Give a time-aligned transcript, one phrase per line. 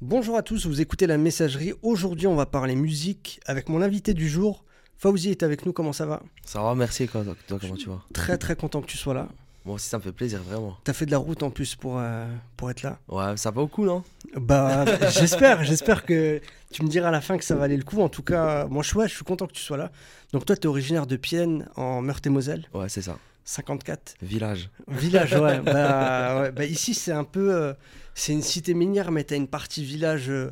[0.00, 1.72] Bonjour à tous, vous écoutez la messagerie.
[1.82, 4.64] Aujourd'hui, on va parler musique avec mon invité du jour.
[4.96, 6.22] Fauzi est avec nous, comment ça va?
[6.44, 7.08] Ça va, merci.
[7.08, 8.00] Toi, toi, comment tu vas?
[8.12, 9.26] Très très content que tu sois là.
[9.64, 10.76] Moi aussi, ça me fait plaisir, vraiment.
[10.84, 13.60] T'as fait de la route en plus pour, euh, pour être là Ouais, ça va
[13.60, 14.04] au coup, non?
[14.36, 16.40] Bah, j'espère, j'espère que
[16.70, 18.00] tu me diras à la fin que ça valait le coup.
[18.00, 19.90] En tout cas, moi, je, je suis content que tu sois là.
[20.32, 22.68] Donc, toi, tu es originaire de Pienne, en Meurthe-et-Moselle?
[22.72, 23.18] Ouais, c'est ça.
[23.52, 24.68] 54 Village.
[24.88, 25.60] Village, ouais.
[25.64, 26.52] bah, ouais.
[26.52, 27.54] Bah, ici, c'est un peu.
[27.54, 27.72] euh,
[28.14, 30.50] c'est une cité minière, mais t'as une partie village euh,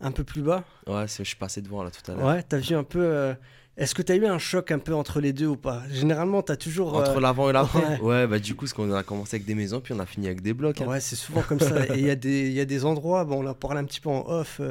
[0.00, 0.64] un peu plus bas.
[0.86, 2.24] Ouais, je suis passé devant là tout à l'heure.
[2.26, 3.00] Ouais, t'as vu un peu.
[3.02, 3.34] euh,
[3.76, 5.82] Est-ce que t'as eu un choc un peu entre les deux ou pas?
[5.90, 6.96] Généralement, t'as toujours.
[6.96, 8.00] Entre l'avant et l'après ouais.
[8.00, 8.26] ouais.
[8.26, 10.40] bah du coup, parce qu'on a commencé avec des maisons, puis on a fini avec
[10.40, 10.80] des blocs.
[10.80, 10.86] hein.
[10.86, 11.84] Ouais, c'est souvent comme ça.
[11.94, 14.00] Et il y, a des- y a des endroits, bon, on en parlé un petit
[14.00, 14.62] peu en off,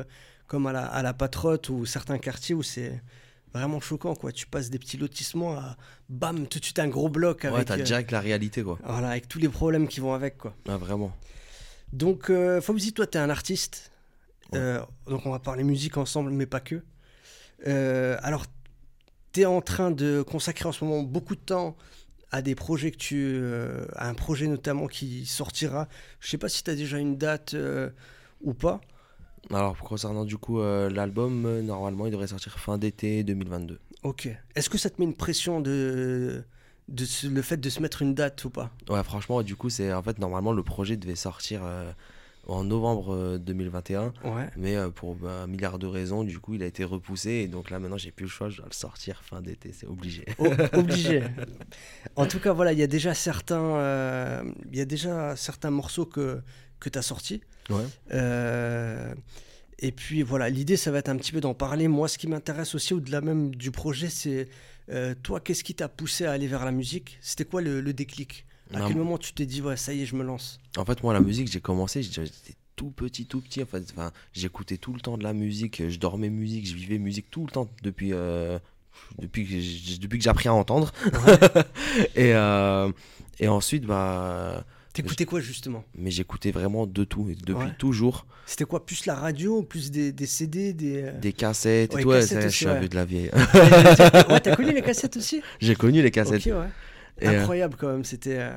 [0.47, 2.99] comme à la, à la Patrotte ou certains quartiers où c'est
[3.53, 4.31] vraiment choquant, quoi.
[4.31, 5.77] Tu passes des petits lotissements à
[6.09, 8.77] bam, tout de suite un gros bloc Ouais, t'as euh, direct la réalité, quoi.
[8.83, 10.53] voilà, avec tous les problèmes qui vont avec, quoi.
[10.67, 11.11] Ouais, vraiment.
[11.93, 13.91] Donc, euh, Fauzi, toi, t'es un artiste.
[14.53, 14.59] Ouais.
[14.59, 16.83] Euh, donc, on va parler musique ensemble, mais pas que.
[17.65, 18.45] Euh, alors,
[19.31, 21.75] t'es en train de consacrer en ce moment beaucoup de temps
[22.31, 23.15] à des projets que tu.
[23.41, 25.87] euh, à un projet notamment qui sortira.
[26.19, 27.89] Je sais pas si t'as déjà une date euh,
[28.41, 28.81] ou pas.
[29.53, 33.79] Alors, concernant du coup euh, l'album, euh, normalement, il devrait sortir fin d'été 2022.
[34.03, 34.29] Ok.
[34.55, 36.43] Est-ce que ça te met une pression de.
[36.89, 38.71] de se- le fait de se mettre une date ou pas?
[38.89, 41.91] Ouais, franchement, du coup, c'est en fait, normalement, le projet devait sortir euh,
[42.47, 44.13] en novembre euh, 2021.
[44.25, 44.49] Ouais.
[44.57, 47.29] Mais euh, pour bah, un milliard de raisons, du coup, il a été repoussé.
[47.31, 49.87] Et donc là, maintenant, j'ai plus le choix, je dois le sortir fin d'été, c'est
[49.87, 50.25] obligé.
[50.39, 51.23] O- obligé.
[52.15, 56.05] En tout cas, voilà, il y a déjà certains, il y a déjà certains morceaux
[56.05, 56.41] que
[56.79, 57.41] que t'as sortis.
[57.69, 57.83] Ouais.
[58.13, 59.13] Euh,
[59.79, 61.87] et puis voilà, l'idée, ça va être un petit peu d'en parler.
[61.87, 64.47] Moi, ce qui m'intéresse aussi, au-delà même du projet, c'est
[64.89, 67.17] euh, toi, qu'est-ce qui t'a poussé à aller vers la musique?
[67.21, 68.45] C'était quoi le, le déclic?
[68.73, 70.59] À Non, quel moment tu t'es dit, ouais, ça y est, je me lance?
[70.77, 73.61] En fait, moi, la musique, j'ai commencé, j'étais tout petit, tout petit.
[73.63, 76.97] En fait, enfin, j'écoutais tout le temps de la musique, je dormais musique, je vivais
[76.97, 78.59] musique tout le temps depuis, euh,
[79.19, 79.59] depuis que
[80.21, 80.91] j'ai appris à entendre.
[82.15, 82.31] et,
[83.39, 84.65] et ensuite, bah,
[85.03, 85.83] T'écoutais quoi justement?
[85.95, 87.73] Mais j'écoutais vraiment de tout, depuis Ouais.
[87.77, 88.25] toujours.
[88.45, 91.03] C'était quoi Plus la radio, plus des, des CD, des.
[91.03, 92.09] euh, Des cassettes Ouais, et tout.
[92.09, 92.79] Ouais, cassettes ça, je suis un ouais.
[92.81, 93.29] peu de la vieille.
[93.33, 95.41] ouais, t'as connu les cassettes aussi?
[95.59, 96.45] J'ai connu les cassettes.
[96.45, 96.53] ouais.
[97.19, 98.37] Et, euh, Incroyable quand même, c'était.
[98.39, 98.51] euh,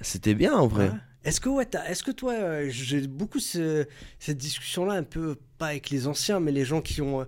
[0.00, 0.88] C'était bien en vrai.
[0.88, 0.94] Ouais.
[1.24, 3.84] Est-ce que, ouais, est-ce que toi, euh, j'ai beaucoup ce-
[4.20, 7.26] cette discussion-là, un peu, pas avec les anciens, mais les gens qui ont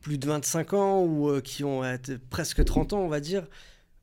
[0.00, 1.82] plus de 25 ans ou qui ont
[2.30, 3.46] presque 30 ans, on va dire.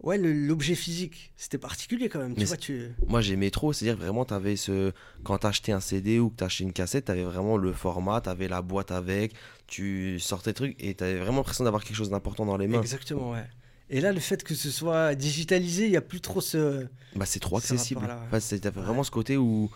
[0.02, 2.36] Ouais, l'objet physique, c'était particulier quand même.
[2.36, 2.92] Tu vois, tu...
[3.08, 4.92] Moi j'aimais trop, c'est-à-dire vraiment t'avais ce
[5.24, 8.62] quand t'achetais un CD ou que t'achetais une cassette, t'avais vraiment le format, t'avais la
[8.62, 9.34] boîte avec,
[9.68, 12.82] tu sortais le truc et t'avais vraiment l'impression d'avoir quelque chose d'important dans les mains.
[12.82, 13.46] Exactement, ouais.
[13.90, 16.88] Et là, le fait que ce soit digitalisé, il n'y a plus trop ce.
[17.16, 18.02] Bah c'est trop Ce accessible.
[18.02, 18.40] ouais.
[18.40, 19.70] Enfin, vraiment ce côté où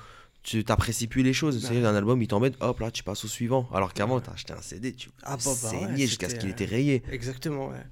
[0.43, 1.59] tu t'apprécies plus les choses.
[1.61, 3.69] C'est-à-dire un album il t'embête, hop là tu passes au suivant.
[3.73, 6.53] Alors qu'avant t'as acheté un CD, tu Ah, bah, bah, ouais, jusqu'à ce qu'il euh,
[6.53, 7.03] était rayé.
[7.11, 7.85] Exactement, ouais.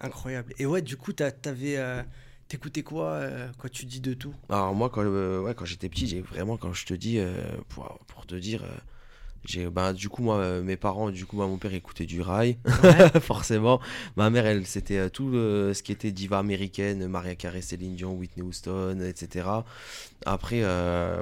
[0.00, 0.52] Incroyable.
[0.58, 1.76] Et ouais, du coup, t'avais.
[1.76, 2.02] euh,
[2.46, 4.34] T'écoutais quoi euh, quand tu dis de tout?
[4.50, 7.32] Alors moi quand, euh, ouais, quand j'étais petit, j'ai vraiment quand je te dis euh,
[7.70, 8.62] pour, pour te dire
[9.46, 12.58] j'ai bah du coup moi mes parents du coup moi, mon père écoutait du rail
[13.22, 13.80] forcément.
[14.16, 18.42] Ma mère elle c'était tout ce qui était diva américaine, Maria Carey, Céline Dion, Whitney
[18.46, 19.64] Houston, etc.
[20.26, 20.62] Après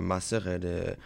[0.00, 0.96] ma sœur elle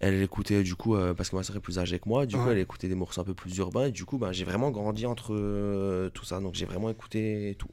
[0.00, 2.36] elle écoutait du coup euh, parce que ma sœur est plus âgée que moi, du
[2.36, 4.70] coup elle écoutait des morceaux un peu plus urbains et du coup bah, j'ai vraiment
[4.70, 7.68] grandi entre euh, tout ça donc j'ai vraiment écouté tout.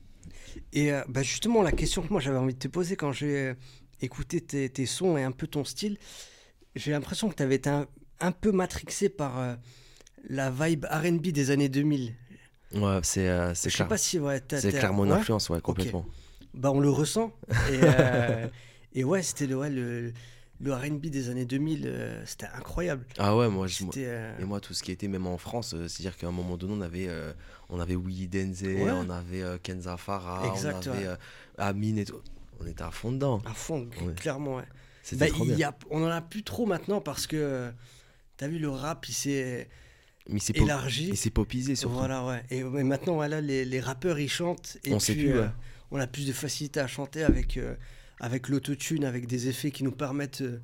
[0.71, 3.53] Et euh, bah justement, la question que moi j'avais envie de te poser quand j'ai
[4.01, 5.97] écouté tes, tes sons et un peu ton style,
[6.75, 7.87] j'ai l'impression que tu avais été un,
[8.19, 9.57] un peu matrixé par
[10.29, 12.13] la vibe RB des années 2000.
[12.75, 13.87] Ouais, c'est c'est Je sais clair.
[13.87, 16.05] pas si ouais, t'as- C'est t'as- clair mon ouais influence, ouais, complètement.
[16.53, 17.31] Bah on le ressent.
[17.71, 17.79] Et,
[18.99, 20.13] et ouais, c'était le, ouais, le, le
[20.71, 23.05] RB des années 2000, euh, c'était incroyable.
[23.17, 25.73] Ah ouais, moi, je, moi- euh, et moi, tout ce qui était même en France,
[25.73, 27.33] euh, c'est-à-dire qu'à un moment donné, on avait, euh,
[27.69, 28.91] on avait Willy Denze, Ouais.
[28.91, 31.15] on avait Kenza Farah, Exact, on avait ouais.
[31.57, 32.21] Amine et tout.
[32.59, 33.41] On était à fond dedans.
[33.45, 34.13] à fond, Ouais.
[34.15, 34.63] clairement, ouais.
[35.17, 35.57] Bah, trop il bien.
[35.57, 37.69] y a, on en a plus trop maintenant parce que
[38.37, 39.67] t'as vu le rap, il s'est
[40.53, 41.09] élargi.
[41.09, 41.95] et c'est popisé surtout.
[41.95, 42.41] Voilà, ouais.
[42.51, 44.77] Et mais maintenant, voilà, les, les rappeurs, ils chantent.
[44.85, 45.33] Et On puis, sait plus,
[45.91, 47.59] on a plus de facilité à chanter avec,
[48.19, 50.59] avec l'autotune, avec des effets qui nous permettent euh,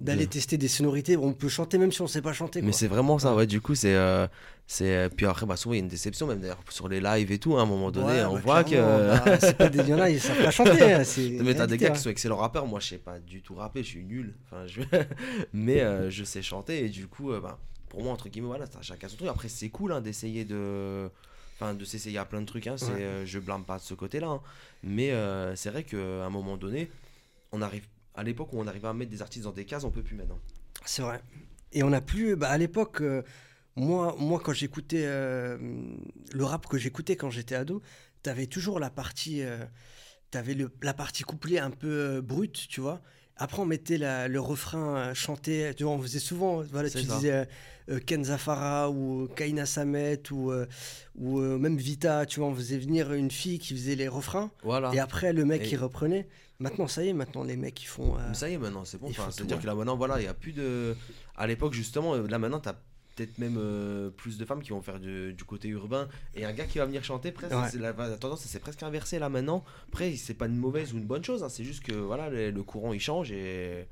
[0.00, 1.16] d'aller De- tester des sonorités.
[1.16, 2.62] On peut chanter même si on sait pas chanter.
[2.62, 3.46] Mais c'est vraiment ça, ouais.
[3.46, 3.94] Du coup, c'est.
[3.94, 4.26] euh,
[4.66, 7.00] c'est euh, puis après, bah, souvent, il y a une déception, même d'ailleurs, sur les
[7.00, 7.56] lives et tout.
[7.56, 8.74] hein, à un moment donné, Ouais, on bah, voit que.
[8.76, 9.80] bah, c'est pas des...
[9.92, 10.92] En a, ils savent pas chanter.
[10.92, 11.02] hein,
[11.42, 11.92] Mais t'as des gars hein.
[11.92, 12.66] qui sont excellents rappeurs.
[12.66, 14.34] Moi, je sais pas du tout rapper, je suis nul.
[14.44, 14.82] Enfin, je...
[15.52, 16.84] Mais euh, je sais chanter.
[16.84, 17.58] Et du coup, euh, bah,
[17.88, 19.28] pour moi, entre guillemets, voilà, chacun son truc.
[19.30, 21.08] Après, c'est cool hein, d'essayer de.
[21.60, 22.68] Enfin, de s'essayer à plein de trucs.
[22.68, 23.02] Hein, c'est, Ouais.
[23.02, 24.28] euh, je blâme pas de ce côté-là.
[24.28, 24.40] hein.
[24.84, 26.88] Mais euh, c'est vrai qu'à un moment donné,
[27.52, 27.86] on arrive.
[28.14, 30.14] À l'époque où on arrivait à mettre des artistes dans des cases, on peut plus
[30.16, 30.38] maintenant.
[30.84, 31.20] C'est vrai.
[31.72, 32.36] Et on a plus.
[32.36, 33.22] Bah, à l'époque, euh,
[33.74, 37.82] moi, moi, quand j'écoutais le rap que j'écoutais quand j'étais ado,
[38.22, 39.42] t'avais toujours la partie.
[40.30, 43.00] t'avais le, la partie couplée un peu brute, tu vois.
[43.36, 45.72] Après, on mettait la- le refrain chanté.
[45.76, 46.62] Tu vois, on faisait souvent.
[46.62, 47.14] Voilà, tu ça.
[47.16, 47.48] disais
[48.06, 50.66] Ken Zafara ou Kaina Samet ou, euh,
[51.16, 52.26] ou euh, même Vita.
[52.26, 54.50] Tu vois, on faisait venir une fille qui faisait les refrains.
[54.62, 54.90] Voilà.
[54.94, 56.28] Et après, le mec, Et- il reprenait.
[56.60, 58.16] Maintenant, ça y est, maintenant, les mecs, ils font.
[58.18, 59.08] euh, ça y est, maintenant, c'est bon.
[59.10, 59.62] Enfin, C'est-à-dire ouais.
[59.62, 60.96] que là, maintenant, voilà, il n'y a plus de.
[61.36, 62.74] À l'époque, justement, euh, là, maintenant, tu as
[63.14, 66.08] peut-être même euh, plus de femmes qui vont faire du, du côté urbain.
[66.34, 67.68] Et un gars qui va venir chanter, presque, Ouais.
[67.70, 69.64] c'est la, la tendance, c'est presque inversé là maintenant.
[69.88, 71.42] Après, c'est pas une mauvaise ou une bonne chose.
[71.44, 73.86] hein, c'est juste que, voilà, le, le courant, il change et.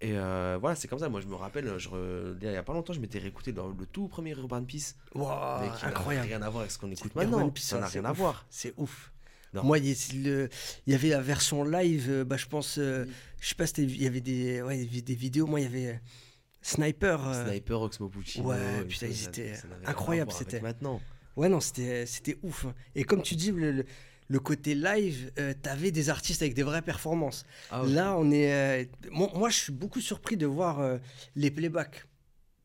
[0.00, 1.08] Et euh, voilà, c'est comme ça.
[1.08, 3.62] Moi, je me rappelle, je re- il y a pas longtemps, je m'étais réécouté le,
[3.78, 4.94] le tout premier Urban Peace.
[5.14, 6.26] Waouh, mais qui n'a incroyable.
[6.28, 7.50] rien à voir avec ce qu'on écoute Urban maintenant.
[7.50, 8.18] Peace, ça n'a rien à ouf.
[8.18, 8.46] voir.
[8.48, 9.12] C'est ouf.
[9.54, 9.64] Non.
[9.64, 9.86] Moi, il
[10.86, 13.06] y, avait la version live, euh, bah, je pense, euh,
[13.40, 15.46] je sais pas, c'était- il y avait des, ouais, des vidéos.
[15.46, 15.98] Moi, il y avait euh,
[16.62, 17.26] Sniper.
[17.26, 18.48] euh, Sniper, Oxmo Puccino.
[18.50, 19.54] ouais, putain, ils étaient
[19.84, 20.60] à incroyables, c'était.
[20.60, 21.00] Maintenant.
[21.36, 22.04] Ouais, non, c'était
[22.42, 22.66] ouf.
[22.94, 23.84] Et comme tu dis, le, le-
[24.28, 27.44] le côté live, euh, t'avais des artistes avec des vraies performances.
[27.70, 27.82] Ah.
[27.86, 28.52] Là, on est.
[28.52, 30.98] euh, moi, moi, je suis beaucoup surpris de voir euh,
[31.36, 32.04] les playbacks.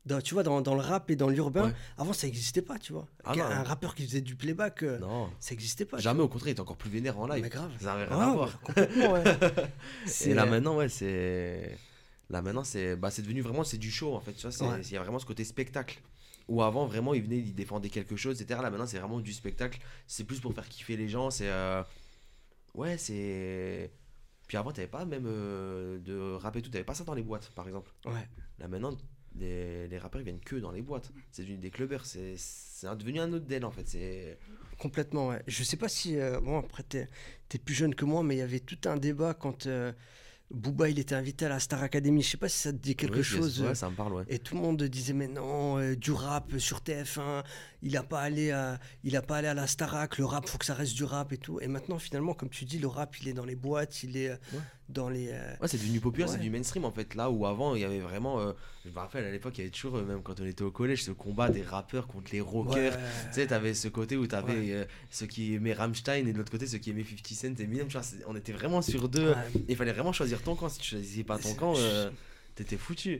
[0.06, 1.74] Dans- tu vois, dans, dans le rap et dans l'urbain, Ouais.
[1.98, 3.07] avant ça n'existait pas, tu vois.
[3.24, 3.63] Ah un non.
[3.63, 5.30] rappeur qui faisait du playback, Non.
[5.39, 5.98] ça n'existait pas.
[6.00, 7.42] Jamais, au contraire, il est encore plus vénère en live.
[7.42, 7.71] Mais grave.
[7.80, 8.60] Ça n'avait rien Ouais, à voir.
[8.62, 9.24] complètement, ouais.
[10.06, 11.77] Et C'est- là maintenant, ouais, c'est.
[12.30, 14.33] Là maintenant, c'est bah, c'est devenu vraiment c'est du show en fait.
[14.33, 14.81] Tu vois, c'est- Ouais.
[14.81, 16.01] il y a vraiment ce côté spectacle.
[16.49, 18.59] Où avant, vraiment, il venait, il défendait quelque chose, etc.
[18.61, 19.79] Là maintenant, c'est vraiment du spectacle.
[20.07, 21.29] C'est plus pour faire kiffer les gens.
[21.31, 21.49] C'est.
[21.49, 21.83] euh,
[22.73, 23.91] Ouais, c'est.
[24.47, 27.21] Puis avant, t'avais pas même euh, de rap et tout, t'avais pas ça dans les
[27.23, 27.91] boîtes par exemple.
[28.05, 28.27] Ouais.
[28.59, 28.97] Là maintenant,
[29.35, 31.11] les, les rappeurs ils viennent que dans les boîtes.
[31.31, 33.87] C'est devenu des clubbers, c'est c'est devenu un autre deal en fait.
[33.87, 34.37] C'est.
[34.79, 35.41] Complètement, ouais.
[35.47, 36.17] Je sais pas si.
[36.19, 37.07] euh, bon, après, t'es
[37.53, 39.67] es plus jeune que moi, mais il y avait tout un débat quand
[40.51, 42.21] Booba il était invité à la Star Academy.
[42.21, 43.61] Je sais pas si ça te dit quelque Oui, chose.
[43.61, 44.23] Ouais, euh, ça me parle, ouais.
[44.27, 47.43] Et tout le monde disait mais non, euh, du rap sur TF1,
[47.81, 50.57] il a pas allé à, il a pas allé à la Starac, le rap faut
[50.59, 51.59] que ça reste du rap et tout.
[51.59, 54.29] Et maintenant finalement comme tu dis le rap il est dans les boîtes, il est
[54.29, 54.59] euh, Ouais.
[54.93, 55.29] Dans les.
[55.31, 57.15] euh, Ouais, c'est devenu populaire, c'est du mainstream en fait.
[57.15, 58.39] Là où avant, il y avait vraiment.
[58.39, 58.53] euh,
[58.85, 60.71] je me rappelle à l'époque, il y avait toujours, euh, même quand on était au
[60.71, 62.93] collège, ce combat des rappeurs contre les rockers.
[62.93, 62.99] ouais.
[63.29, 66.51] Tu sais, t'avais ce côté où t'avais euh, ceux qui aimaient Rammstein et de l'autre
[66.51, 67.87] côté ceux qui aimaient 50 Cent et Eminem.
[67.87, 69.33] Tu vois, on était vraiment sur deux.
[69.67, 70.69] Il fallait vraiment choisir ton camp.
[70.69, 71.73] Si tu choisissais pas ton camp,
[72.55, 73.19] t'étais foutu.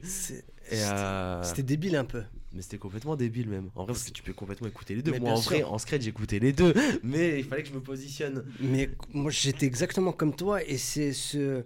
[1.42, 2.22] C'était débile un peu.
[2.54, 3.70] Mais c'était complètement débile même.
[3.74, 5.10] En vrai, parce que tu peux complètement écouter les deux.
[5.10, 5.72] Mais Moi, en vrai, sûr.
[5.72, 6.72] en scred, j'écoutais les deux.
[7.02, 8.44] Mais il fallait que je me positionne.
[8.60, 11.64] Mais moi, j'étais exactement comme toi, et c'est ce,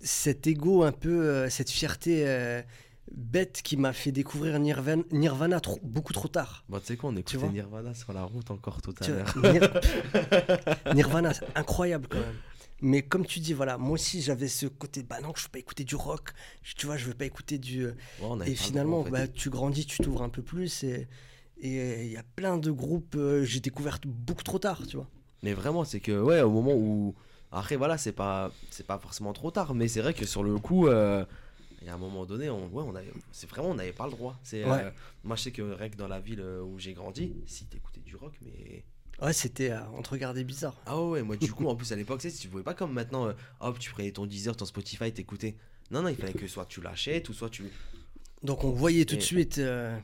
[0.00, 2.62] cet ego un peu, euh, cette fierté euh,
[3.12, 6.64] bête qui m'a fait découvrir Nirvana, Nirvana trop- beaucoup trop tard.
[6.68, 9.34] Bon, tu sais quoi, on écoutait Nirvana sur la route encore tout à l'heure.
[9.38, 12.34] Nir- Nirvana, incroyable quand même.
[12.80, 15.58] Mais comme tu dis, voilà, moi aussi j'avais ce côté, bah non, je veux pas
[15.58, 16.30] écouter du rock,
[16.76, 17.86] tu vois, je veux pas écouter du.
[17.86, 19.10] Avait Et finalement, droit, en fait.
[19.10, 21.08] bah, tu grandis, tu t'ouvres un peu plus, et
[21.60, 25.08] et il y a plein de groupes, euh, j'ai découvert beaucoup trop tard, tu vois.
[25.42, 27.14] Mais vraiment, c'est que, ouais, au moment où.
[27.50, 30.58] Après, voilà, c'est pas, c'est pas forcément trop tard, mais c'est vrai que sur le
[30.58, 31.24] coup, euh,
[31.80, 34.04] il y a un moment donné, on, ouais, on avait, c'est vraiment, on n'avait pas
[34.04, 34.38] le droit.
[34.44, 34.82] C'est, Ouais.
[34.84, 34.90] euh,
[35.24, 38.00] moi, je sais que rien que dans la ville euh, où j'ai grandi, si t'écoutais
[38.00, 38.84] du rock, mais.
[39.20, 40.76] Ouais, c'était, euh, on te regardait bizarre.
[40.86, 42.92] Ah ouais, moi, du coup, en plus, à l'époque, tu sais, tu pouvais pas comme
[42.92, 45.56] maintenant, euh, hop, tu prenais ton Deezer, ton Spotify, t'écoutais.
[45.90, 47.64] Non, non, il fallait que soit tu l'achètes ou soit tu.
[48.42, 49.58] Donc on voyait tout de suite.
[49.58, 49.98] euh,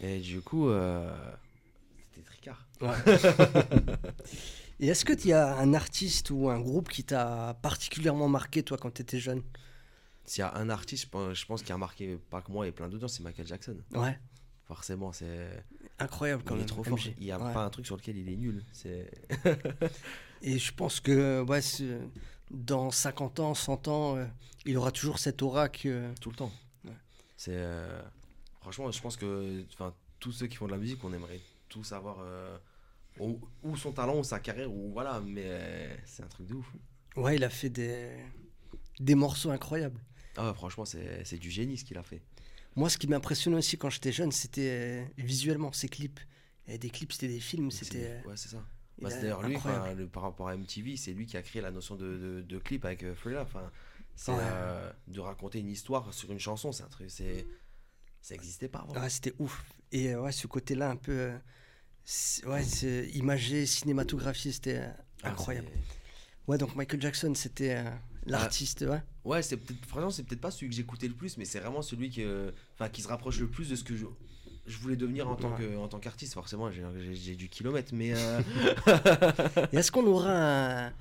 [0.00, 1.14] Et du coup, euh,
[2.14, 2.66] c'était tricard.
[4.80, 8.76] Et est-ce que tu as un artiste ou un groupe qui t'a particulièrement marqué, toi,
[8.76, 9.42] quand tu étais jeune?
[10.26, 12.66] S'il y a un artiste, je pense, je pense qui a marqué pas que moi
[12.66, 13.76] et plein d'autres gens, c'est Michael Jackson.
[13.94, 14.18] Ouais,
[14.66, 15.64] Forcément, c'est.
[15.98, 16.66] Incroyable quand il est même.
[16.68, 16.98] trop fort.
[17.18, 17.52] Il y a Ouais.
[17.52, 18.64] pas un truc sur lequel il est nul.
[20.42, 21.60] Et je pense que ouais,
[22.50, 24.26] dans 50 ans, 100 ans, euh,
[24.64, 26.12] il aura toujours cette aura que.
[26.20, 26.52] Tout le temps.
[26.84, 26.92] Ouais.
[27.36, 27.52] C'est.
[27.54, 28.02] euh,
[28.60, 29.64] Franchement, je pense que.
[30.18, 32.16] Tous ceux qui font de la musique, on aimerait tous savoir.
[32.20, 32.56] euh,
[33.18, 36.66] Où, son talent, ou sa carrière, ou voilà, mais euh, c'est un truc de ouf.
[37.16, 38.10] Ouais, il a fait des,
[39.00, 40.00] des morceaux incroyables.
[40.36, 42.20] Ah ouais, franchement, c'est du génie ce qu'il a fait.
[42.76, 46.20] Moi, ce qui m'impressionnait aussi quand j'étais jeune, c'était euh, visuellement ses clips.
[46.68, 48.04] Avait des clips, c'était des films, c'était.
[48.24, 48.64] euh, Ouais, c'est ça.
[49.00, 49.56] Bah, a- c'est d'ailleurs lui,
[49.96, 52.58] le- par rapport à MTV, c'est lui qui a créé la notion de, de, de
[52.58, 53.42] clip avec euh, Thriller.
[53.42, 53.70] Enfin,
[54.14, 54.38] c'est Ouais.
[54.40, 57.46] euh, de raconter une histoire sur une chanson, c'est un truc, c'est
[58.20, 58.94] ça existait pas avant.
[59.00, 59.64] Ouais, c'était ouf.
[59.92, 61.12] Et euh, ouais, ce côté-là, un peu.
[61.12, 61.38] euh,
[62.46, 62.62] ouais,
[63.14, 64.82] imagé, cinématographie, c'était
[65.22, 65.68] Ah, incroyable.
[66.48, 67.84] Ouais, donc Michael Jackson, c'était
[68.32, 69.02] l'artiste, ouais.
[69.24, 71.82] Ouais, c'est peut-être, franchement, c'est peut-être pas celui que j'écoutais le plus, mais c'est vraiment
[71.82, 72.24] celui qui,
[72.74, 74.06] enfin, qui se rapproche le plus de ce que je,
[74.66, 76.34] je voulais devenir en tant que, en tant qu'artiste.
[76.34, 78.40] Forcément, j'ai, j'ai, j'ai du kilomètre, mais euh,
[79.72, 80.92] Et est-ce qu'on aura un,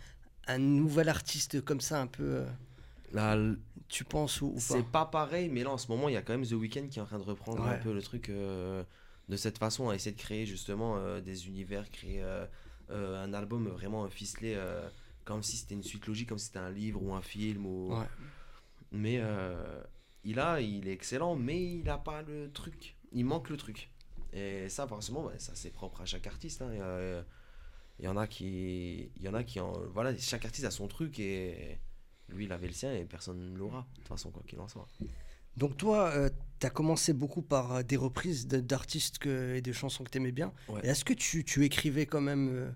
[0.47, 2.23] un nouvel artiste comme ça, un peu.
[2.23, 2.45] euh,
[3.11, 3.37] là,
[3.87, 6.17] tu penses ou, ou C'est pas pas pareil, mais là en ce moment, il y
[6.17, 8.29] a quand même The Weeknd qui est en train de reprendre un peu le truc
[8.29, 8.83] euh,
[9.29, 12.23] de cette façon, à essayer de créer justement euh, des univers, créer
[12.89, 14.57] un album vraiment ficelé,
[15.25, 17.65] comme si c'était une suite logique, comme si c'était un livre ou un film.
[17.65, 17.93] Ou...
[17.93, 18.05] Ouais.
[18.91, 19.81] Mais euh,
[20.23, 22.95] il a, il est excellent, mais il a pas le truc.
[23.11, 23.89] Il manque le truc.
[24.33, 26.61] Et ça, forcément, bah, ça c'est propre à chaque artiste.
[26.61, 26.69] hein.
[26.71, 27.25] Il y a-
[27.99, 30.71] il y en a qui, il y en a qui, en, voilà, chaque artiste a
[30.71, 31.77] son truc et
[32.27, 33.87] lui il avait le sien et personne ne l'aura.
[33.93, 34.85] De toute façon, quoi qu'il en soit.
[35.55, 36.11] Donc toi,
[36.59, 40.17] tu as commencé beaucoup par euh, des reprises de- d'artistes et des chansons que tu
[40.17, 40.51] aimais bien.
[40.67, 40.85] Ouais.
[40.85, 42.71] Est-ce que tu, tu écrivais quand même, euh,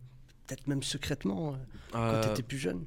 [0.49, 1.57] peut-être même secrètement, euh,
[1.91, 2.85] quand Euh, tu étais plus jeune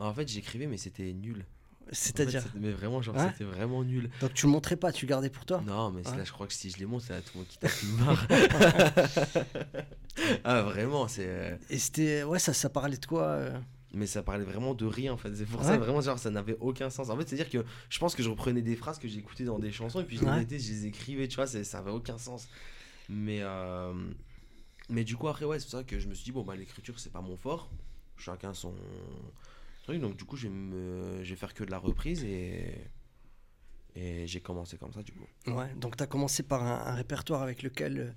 [0.00, 1.44] En fait, j'écrivais, mais c'était nul.
[1.80, 4.10] En fait, C'est-à-dire mais vraiment, genre, c'était vraiment nul.
[4.20, 6.52] Donc tu le montrais pas, tu gardais pour toi Non, mais là, je crois que
[6.52, 8.26] si je les montre, c'est là tout le monde qui tape une barre.
[10.44, 11.26] ah, vraiment, c'est.
[11.26, 12.22] euh, Et c'était.
[12.24, 13.58] Ouais, ça, ça parlait de quoi euh
[13.94, 15.34] Mais ça parlait vraiment de rien en fait.
[15.34, 15.66] C'est pour Ouais.
[15.66, 17.08] ça, vraiment, genre, ça n'avait aucun sens.
[17.10, 19.72] En fait, c'est-à-dire que je pense que je reprenais des phrases que j'écoutais dans des
[19.72, 20.38] chansons et puis je les Ouais.
[20.40, 22.48] mettais, je les écrivais, tu vois, ça avait aucun sens.
[23.08, 23.94] Mais, euh,
[24.88, 26.56] mais du coup, après, ouais, c'est pour ça que je me suis dit, bon, bah,
[26.56, 27.70] l'écriture, c'est pas mon fort.
[28.16, 28.74] Chacun son
[29.84, 30.00] truc.
[30.00, 31.22] Donc, du coup, je vais, me...
[31.22, 32.90] je vais faire que de la reprise et.
[33.94, 35.26] Et j'ai commencé comme ça, du coup.
[35.48, 38.14] Ouais, donc tu as commencé par un, un répertoire avec lequel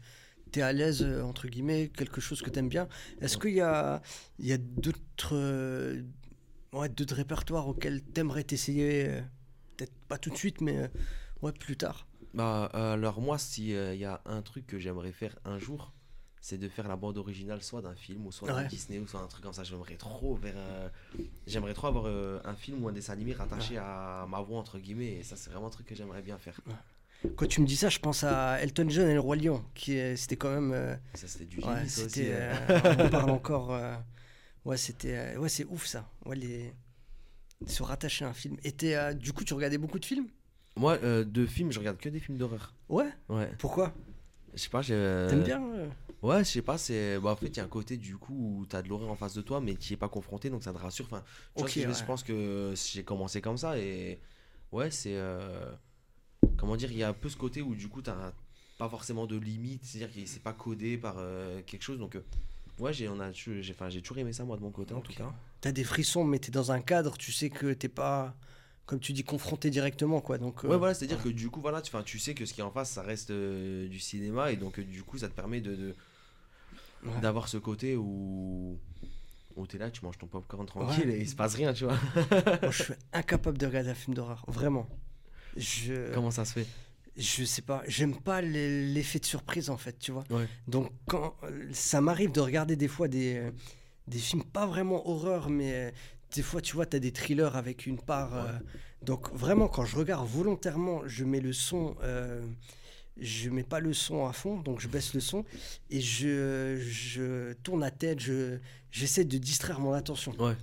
[0.52, 2.88] tu es à l'aise, euh, entre guillemets, quelque chose que tu aimes bien.
[3.20, 4.02] Est-ce qu'il y a,
[4.38, 6.04] il y a d'autres euh,
[6.74, 9.22] ouais, d'autres répertoires auxquels tu aimerais t'essayer euh,
[9.78, 10.88] Peut-être pas tout de suite, mais euh,
[11.42, 12.06] ouais, plus tard?
[12.34, 15.94] Bah, euh, alors moi, s'il y a un truc que j'aimerais faire un jour,
[16.44, 18.64] c'est de faire la bande originale soit d'un film ou soit d'un.
[18.66, 19.64] Disney ou soit un truc comme ça.
[19.64, 20.90] J'aimerais trop euh,
[21.46, 24.80] j'aimerais trop avoir euh, un film ou un dessin animé rattaché à ma voix entre
[24.80, 25.14] guillemets.
[25.20, 26.60] Et ça, c'est vraiment un truc que j'aimerais bien faire.
[27.36, 30.00] Quand tu me dis ça, je pense à Elton John et le Roi Lion, qui
[30.18, 30.72] c'était quand même.
[30.74, 32.10] euh, Ça, c'était du génie, ça aussi.
[32.10, 32.50] c'était.
[32.98, 33.80] on parle encore.
[34.66, 35.38] ouais, c'était.
[35.38, 36.10] ouais, c'est ouf ça.
[36.26, 36.74] Ouais, les.
[37.68, 38.58] Se rattacher à un film.
[38.64, 38.74] Et
[39.14, 40.28] du coup, tu regardais beaucoup de films?
[40.76, 42.74] Moi, de films, je regarde que des films d'horreur.
[42.90, 43.10] Ouais?
[43.30, 43.52] Ouais.
[43.60, 43.94] Pourquoi?
[44.54, 45.62] Je sais pas, T'aimes bien
[46.22, 47.18] Ouais, je sais pas, c'est.
[47.20, 49.16] Bah, en fait, il y a un côté du coup où t'as de l'horreur en
[49.16, 51.06] face de toi, mais tu es pas confronté, donc ça te rassure.
[51.06, 51.24] Enfin,
[51.56, 51.94] tu vois je ouais.
[51.94, 54.20] je pense que j'ai commencé comme ça et.
[54.72, 55.16] Ouais, c'est.
[55.16, 55.72] euh,
[56.58, 58.34] Comment dire, il y a un peu ce côté où du coup t'as
[58.78, 62.16] pas forcément de limite, c'est-à-dire que c'est pas codé par euh, quelque chose, donc.
[62.16, 62.22] euh,
[62.80, 65.02] Ouais, j'ai on a, j'ai enfin, j'ai toujours aimé ça moi de mon côté en
[65.02, 65.32] tout cas.
[65.60, 68.36] T'as des frissons, mais t'es dans un cadre, tu sais que t'es pas,
[68.92, 70.38] comme tu dis, confronté directement, quoi.
[70.38, 72.60] Donc, euh, Ouais, voilà, c'est-à-dire que du coup, voilà, tu, tu sais que ce qui
[72.60, 75.34] est en face, ça reste euh, du cinéma, et donc euh, du coup, ça te
[75.34, 75.96] permet de, de-
[77.06, 77.20] Ouais.
[77.22, 78.78] d'avoir ce côté où,
[79.56, 81.16] où t'es là, tu manges ton popcorn tranquille Ouais.
[81.18, 81.98] et il se passe rien, tu vois.
[82.62, 84.88] moi, je suis incapable de regarder un film d'horreur, vraiment.
[85.56, 86.68] Je, Comment ça se fait?
[87.18, 90.26] Je sais pas, j'aime pas l'effet de surprise, en fait, tu vois.
[90.30, 90.48] Ouais.
[90.68, 91.36] Donc, quand
[91.72, 93.50] ça m'arrive de regarder des fois des,
[94.08, 95.94] des films pas vraiment horreur, mais
[96.34, 98.34] des fois, tu vois, t'as des thrillers avec une part.
[98.36, 98.60] euh,
[99.04, 101.96] donc, vraiment, quand je regarde volontairement, je mets le son.
[102.04, 102.42] euh,
[103.18, 105.44] je mets pas le son à fond, donc je baisse le son
[105.90, 108.58] et je, je tourne la tête, je,
[108.90, 110.32] j'essaie de distraire mon attention.
[110.40, 110.56] Ouais.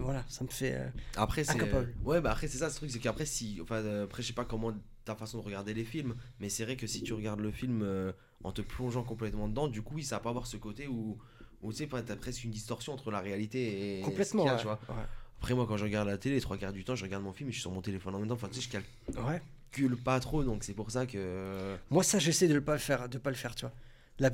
[0.00, 0.74] Voilà, ça me fait.
[0.74, 1.58] euh, Après, c'est.
[2.04, 3.58] Ouais, bah après, c'est ça ce truc, c'est qu'après, si.
[3.62, 4.72] Enfin, euh, après, je sais pas comment
[5.04, 7.80] ta façon de regarder les films, mais c'est vrai que si tu regardes le film
[7.82, 8.12] euh,
[8.44, 11.18] en te plongeant complètement dedans, du coup, oui, ça va pas avoir ce côté où.
[11.64, 14.00] Où tu sais, t'as presque une distorsion entre la réalité et.
[14.02, 14.44] ce complètement.
[14.44, 14.58] y a, ouais.
[14.58, 14.78] tu vois.
[14.88, 15.02] Ouais.
[15.38, 17.32] Après, moi, quand je regarde la télé, les trois quarts du temps, je regarde mon
[17.32, 18.34] film et je suis sur mon téléphone en même temps.
[18.34, 19.98] Enfin, tu sais, je calcule Ouais.
[20.04, 21.76] pas trop, donc c'est pour ça que.
[21.90, 23.74] Moi, ça, j'essaie de ne pas le faire, de pas le faire, tu vois.
[24.20, 24.30] La,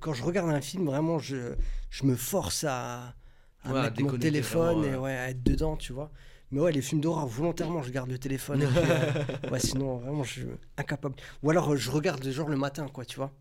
[0.00, 1.54] quand je regarde un film, vraiment, je,
[1.90, 3.14] je me force à,
[3.62, 6.10] à mettre mon téléphone vraiment, et ouais, à être dedans, tu vois.
[6.50, 8.62] Mais ouais, les films d'horreur, volontairement, je garde le téléphone.
[8.62, 11.14] et puis, euh, ouais, sinon, vraiment, je suis incapable.
[11.42, 13.32] Ou alors, je regarde genre le matin, quoi, tu vois.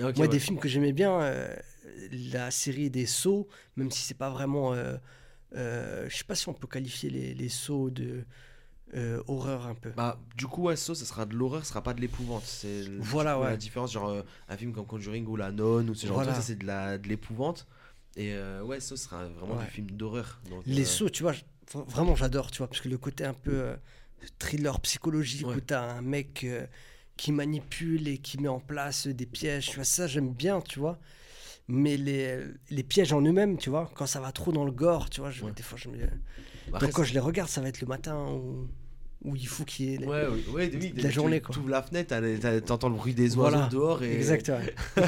[0.00, 0.28] Moi, ouais.
[0.28, 1.54] des films que j'aimais bien, euh,
[2.32, 4.74] la série des sauts, même si c'est pas vraiment.
[4.74, 4.96] euh,
[5.54, 8.24] euh, je sais pas si on peut qualifier les, les sauts de
[8.94, 9.90] euh, horreur un peu.
[9.90, 12.42] Bah, du coup, ouais, ça, ça sera de l'horreur, ce sera pas de l'épouvante.
[12.44, 13.50] C'est Voilà, ouais.
[13.50, 13.92] la différence.
[13.92, 16.32] Genre, euh, un film comme Conjuring ou La Nonne ou ce genre Voilà.
[16.32, 17.66] de ça, c'est de l'épouvante.
[18.16, 19.64] Et ouais, ça sera vraiment Ouais.
[19.64, 20.40] du film d'horreur.
[20.66, 21.34] Les sauts, tu vois,
[21.72, 23.76] vraiment j'adore, tu vois, parce que le côté un peu
[24.38, 26.46] thriller psychologique où t'as un mec
[27.16, 30.78] qui manipule et qui met en place des pièges, tu vois, ça j'aime bien, tu
[30.78, 30.98] vois.
[31.68, 32.38] Mais les,
[32.70, 35.30] les pièges en eux-mêmes, tu vois, quand ça va trop dans le gore, tu vois,
[35.30, 35.52] je, Ouais.
[35.52, 35.96] des fois je me.
[36.68, 38.68] après, Donc quand je les regarde, ça va être le matin où,
[39.24, 40.06] où il faut qu'il y ait.
[40.06, 41.40] Ouais, ouais, oui, de la journée.
[41.40, 42.14] Tu ouvres la fenêtre,
[42.60, 43.66] t'entends le bruit des oiseaux Voilà.
[43.68, 44.02] dehors.
[44.04, 44.14] Et...
[44.14, 44.74] Exact, ouais.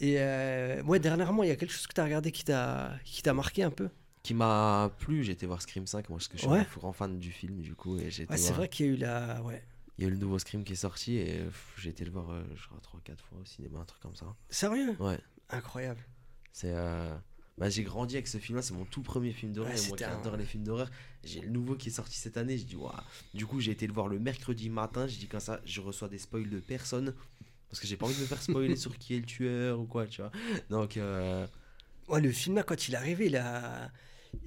[0.00, 2.98] Et euh, ouais, dernièrement, il y a quelque chose que tu as regardé qui t'a
[3.34, 3.88] marqué un peu?
[4.22, 6.60] Qui m'a plu, j'ai été voir Scream 5, moi, parce que je suis Ouais.
[6.60, 7.96] un grand fan du film, du coup.
[7.96, 9.42] Ouais, c'est vrai qu'il y a eu la.
[9.42, 9.62] Ouais.
[9.98, 11.40] Il y a eu le nouveau Scream qui est sorti et
[11.76, 14.26] j'ai été le voir, euh, je crois, 3-4 fois au cinéma, un truc comme ça.
[14.48, 14.96] Sérieux?
[15.00, 15.18] Ouais.
[15.50, 16.00] Incroyable.
[16.52, 16.72] C'est.
[16.72, 17.16] euh,
[17.58, 19.72] bah, j'ai grandi avec ce film-là, c'est mon tout premier film d'horreur.
[19.72, 20.88] et moi qui adore les films d'horreur,
[21.24, 22.56] j'ai le nouveau qui est sorti cette année.
[22.56, 22.92] Je dis, waouh.
[23.34, 25.08] Du coup, j'ai été le voir le mercredi matin.
[25.08, 27.12] Je dis, comme ça, je reçois des spoils de personne.
[27.68, 29.86] Parce que j'ai pas envie de me faire spoiler sur qui est le tueur ou
[29.86, 30.30] quoi, tu vois.
[30.70, 30.96] Donc.
[30.96, 31.44] Euh...
[32.06, 33.90] Ouais, le film là, quand il est arrivé, il a.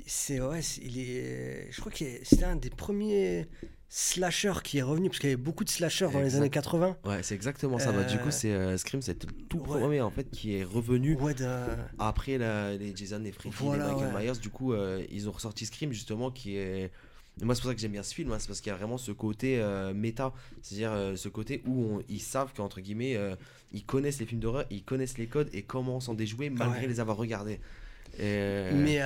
[0.08, 0.40] C'est.
[0.40, 1.70] Ouais, il est.
[1.72, 3.50] Je crois que c'était un des premiers
[3.94, 6.96] slasher qui est revenu parce qu'il y avait beaucoup de slasher dans les années 80.
[7.04, 7.92] Ouais, c'est exactement ça.
[7.92, 11.18] Bah, du coup, euh, c'est euh, Scream, c'est tout premier en fait qui est revenu
[12.00, 14.40] après les Jason et Freddy, les Michael Myers.
[14.42, 16.90] Du coup, euh, ils ont ressorti Scream justement qui est
[17.42, 18.78] moi, c'est pour ça que j'aime bien ce film, hein, c'est parce qu'il y a
[18.78, 19.62] vraiment ce côté
[19.96, 23.18] méta, c'est-à-dire ce côté où ils savent qu'entre guillemets,
[23.72, 27.00] ils connaissent les films d'horreur, ils connaissent les codes et comment s'en déjouer malgré les
[27.00, 27.60] avoir regardés.
[28.20, 29.02] Mais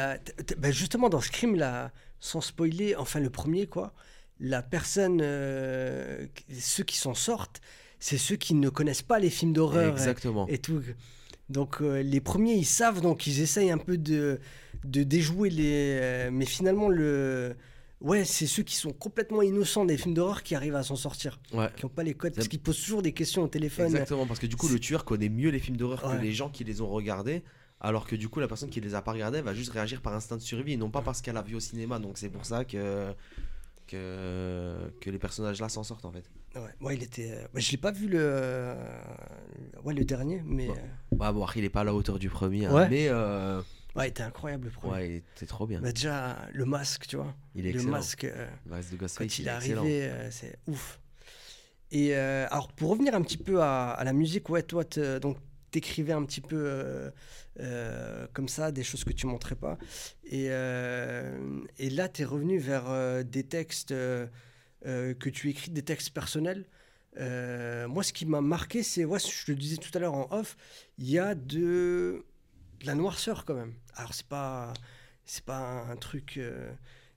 [0.58, 3.94] bah, justement, dans Scream, là, sans spoiler, enfin le premier, quoi,
[4.40, 6.26] la personne, euh,
[6.60, 7.62] ceux qui s'en sortent,
[8.00, 10.48] c'est ceux qui ne connaissent pas les films d'horreur Exactement.
[10.48, 10.82] Et, tout.
[11.50, 14.40] Donc euh, les premiers, ils savent, donc ils essayent un peu de,
[14.84, 15.98] de déjouer les...
[16.02, 17.56] Euh, mais finalement, le...
[18.02, 21.40] Ouais, c'est ceux qui sont complètement innocents des films d'horreur qui arrivent à s'en sortir.
[21.54, 21.70] Ouais.
[21.76, 22.36] Qui n'ont pas les codes.
[22.36, 23.88] Parce qu'ils posent toujours des questions au téléphone.
[23.88, 26.50] Exactement, parce que du coup, le tueur connaît mieux les films d'horreur que les gens
[26.50, 27.42] qui les ont regardés.
[27.80, 30.14] Alors que du coup, la personne qui les a pas regardés va juste réagir par
[30.14, 32.00] instinct de survie et non pas parce qu'elle a vu au cinéma.
[32.00, 33.14] Donc c'est pour ça que
[33.88, 36.30] que, que les personnages là s'en sortent en fait.
[36.82, 37.32] Ouais, il était.
[37.32, 38.76] Euh, je l'ai pas vu le,
[39.84, 40.70] ouais, le dernier, mais.
[41.12, 43.08] Bah, bon, il est pas à la hauteur du premier, hein, mais.
[43.10, 43.62] Euh,
[43.96, 44.94] ouais, il était incroyable le premier.
[44.94, 45.82] Ouais, il était trop bien.
[45.82, 47.36] Bah, déjà, le masque, tu vois.
[47.56, 47.92] Il est le excellent.
[47.92, 48.24] masque.
[48.24, 51.00] Euh, de Ghostface, quand il, est arrivé, c'est ouf.
[51.92, 54.84] Et alors, pour revenir un petit peu à, à la musique, ouais, toi,
[55.22, 55.38] donc
[55.76, 57.12] t'écrivais un petit peu euh,
[57.60, 59.78] euh, comme ça, des choses que tu montrais pas.
[60.24, 61.38] Et, euh,
[61.78, 62.86] et là, tu es revenu vers
[63.26, 66.66] des textes que tu écris, des textes personnels.
[67.18, 70.56] moi, ce qui m'a marqué, c'est, ouais, je le disais tout à l'heure en off,
[70.98, 72.24] il y a de,
[72.86, 73.74] la noirceur quand même.
[73.96, 74.72] Alors, c'est pas,
[75.26, 76.40] c'est pas un truc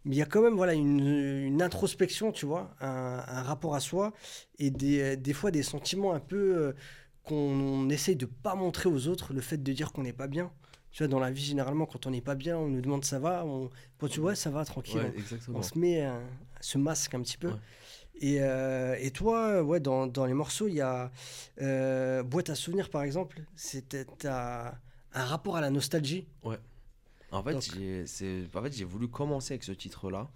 [0.05, 3.81] mais il y a quand même voilà une, introspection tu vois un, un, rapport à
[3.81, 4.15] soi
[4.59, 6.73] et des, des fois des sentiments un peu
[7.29, 10.51] qu'on essaye de pas montrer aux autres le fait de dire qu'on n'est pas bien.
[10.91, 13.19] Tu vois, dans la vie, généralement, quand on n'est pas bien, on nous demande ça
[13.19, 13.45] va?
[13.45, 13.71] On...
[13.99, 15.13] Quand tu vois, ça va, tranquille.
[15.53, 16.09] on, se met
[16.61, 17.53] ce masque un petit peu.
[18.21, 21.13] Et, euh, et, toi, ouais, dans, dans les morceaux, il y a
[21.61, 23.43] euh, Boîte à souvenirs, par exemple.
[23.55, 24.73] C'était un
[25.13, 26.27] rapport à la nostalgie?
[26.43, 26.59] Ouais.
[27.31, 30.31] En fait, j'ai en fait, voulu commencer avec ce titre-là.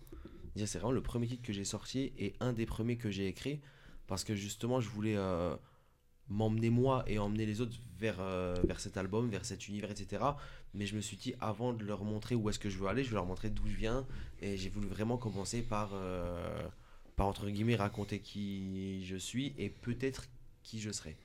[0.57, 3.61] C'est vraiment le premier titre que j'ai sorti et un des premiers que j'ai écrit.
[4.07, 5.17] Parce que justement, je voulais.
[5.17, 5.57] Euh,
[6.33, 10.23] m'emmener moi et emmener les autres vers, euh, vers cet album, vers cet univers, etc.
[10.75, 13.05] Mais je me suis dit, avant de leur montrer où est-ce que je veux aller,
[13.05, 14.07] je vais leur montrer d'où je viens.
[14.40, 16.66] Et j'ai voulu vraiment commencer par, euh,
[17.16, 20.29] par, entre guillemets, raconter qui je suis et peut-être
[20.62, 21.16] qui je serai.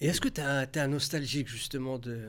[0.00, 2.28] Et est-ce que tu es un nostalgique justement de...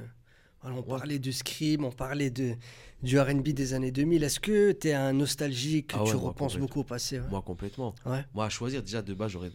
[0.63, 2.55] on parlait de Scream, on parlait de,
[3.03, 4.23] du RB des années 2000.
[4.23, 7.95] Est-ce que tu es un nostalgique, ah tu repenses beaucoup au passé Moi, complètement.
[8.33, 9.51] Moi, à choisir, déjà, de base, j'aurais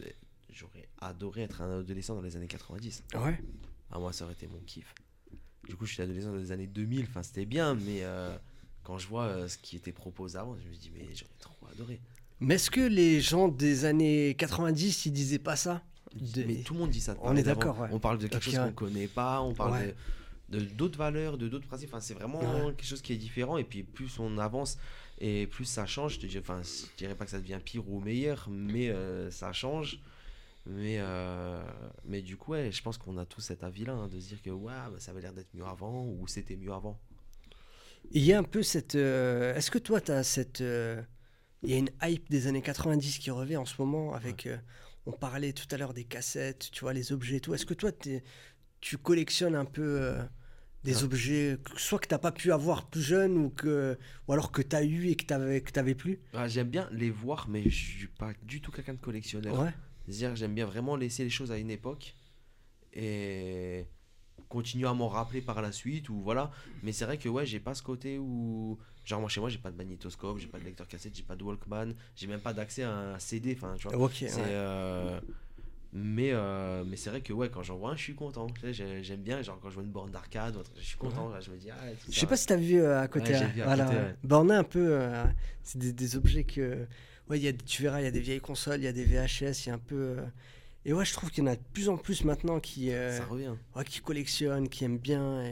[1.01, 3.05] adoré être un adolescent dans les années 90.
[3.15, 3.41] Ouais.
[3.91, 4.95] Ah, moi, ça aurait été mon kiff.
[5.69, 7.07] Du coup, je suis adolescent dans les années 2000.
[7.09, 8.37] Enfin, c'était bien, mais euh,
[8.83, 11.67] quand je vois euh, ce qui était proposé avant, je me dis, mais j'aurais trop
[11.73, 12.01] adoré.
[12.41, 15.83] Mais est-ce que les gens des années 90, ils disaient pas ça?
[16.37, 17.17] Mais tout le monde dit ça.
[17.21, 17.87] On est d'accord.
[17.91, 19.95] On parle de quelque chose qu'on connaît pas, on parle
[20.49, 21.91] de d'autres valeurs, de d'autres principes.
[21.93, 23.59] Enfin, c'est vraiment quelque chose qui est différent.
[23.59, 24.79] Et puis, plus on avance
[25.19, 27.89] et plus ça change, je, te dis, enfin, je dirais pas que ça devient pire
[27.89, 29.99] ou meilleur, mais euh, ça change.
[30.67, 31.63] Mais, euh,
[32.05, 34.43] mais du coup, ouais, je pense qu'on a tous cet avis-là, hein, de se dire
[34.43, 36.99] que ouais, bah, ça avait l'air d'être mieux avant ou c'était mieux avant.
[38.11, 38.97] Il y a un peu cette.
[38.97, 40.61] Euh, est-ce que toi, tu as cette.
[40.61, 41.01] Euh,
[41.63, 44.49] il y a une hype des années 90 qui revient en ce moment avec.
[45.07, 47.55] on parlait tout à l'heure des cassettes, tu vois, les objets et tout.
[47.55, 47.91] Est-ce que toi,
[48.81, 50.15] tu collectionnes un peu
[50.85, 53.99] des objets, soit que tu n'as pas pu avoir plus jeune ou, que,
[54.29, 56.21] ou alors que tu as eu et que tu n'avais plus?
[56.33, 59.59] Ah, J'aime bien les voir, mais je suis pas du tout quelqu'un de collectionneur.
[59.59, 59.73] Ouais
[60.13, 62.15] dire j'aime bien vraiment laisser les choses à une époque
[62.93, 63.87] et
[64.49, 66.51] continuer à m'en rappeler par la suite ou voilà.
[66.83, 69.59] Mais c'est vrai que ouais j'ai pas ce côté où genre moi chez moi j'ai
[69.59, 72.53] pas de magnétoscope j'ai pas de lecteur cassette j'ai pas de Walkman j'ai même pas
[72.53, 74.11] d'accès à un CD enfin tu vois.
[74.23, 75.21] Euh,
[75.93, 78.49] mais euh, mais c'est vrai que ouais quand j'en vois un je suis content.
[78.73, 81.71] J'aime bien genre quand je vois une borne d'arcade je suis content je me dis
[81.71, 81.77] ah,
[82.09, 84.99] je sais pas si t'as vu euh, à côté, ouais, voilà, un peu
[85.63, 86.87] c'est des, des, objets que
[87.29, 89.05] ouais, y a, tu verras, il y a des vieilles consoles, il y a des
[89.05, 89.97] VHS, il y a un peu.
[90.19, 90.27] Euh,
[90.85, 93.19] et ouais, je trouve qu'il y en a de plus en plus maintenant qui, euh,
[93.19, 93.55] ça revient.
[93.75, 95.43] Ouais, qui collectionnent, qui aiment bien.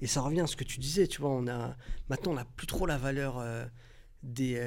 [0.00, 1.30] Et, ça revient à ce que tu disais, tu vois.
[1.30, 1.76] On a,
[2.08, 3.66] maintenant, on n'a plus trop la valeur euh,
[4.22, 4.58] des,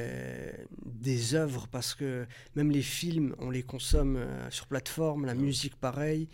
[0.86, 6.30] des œuvres parce que même les films, on les consomme sur plateforme, la musique, pareil.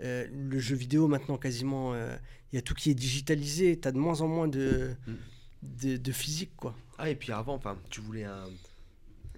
[0.00, 3.98] le jeu vidéo maintenant quasiment, il y a tout qui est digitalisé, tu as de
[3.98, 5.14] moins en moins de, mm.
[5.62, 6.74] de, de, physique quoi.
[6.98, 8.46] Ah et puis avant, enfin, tu voulais un,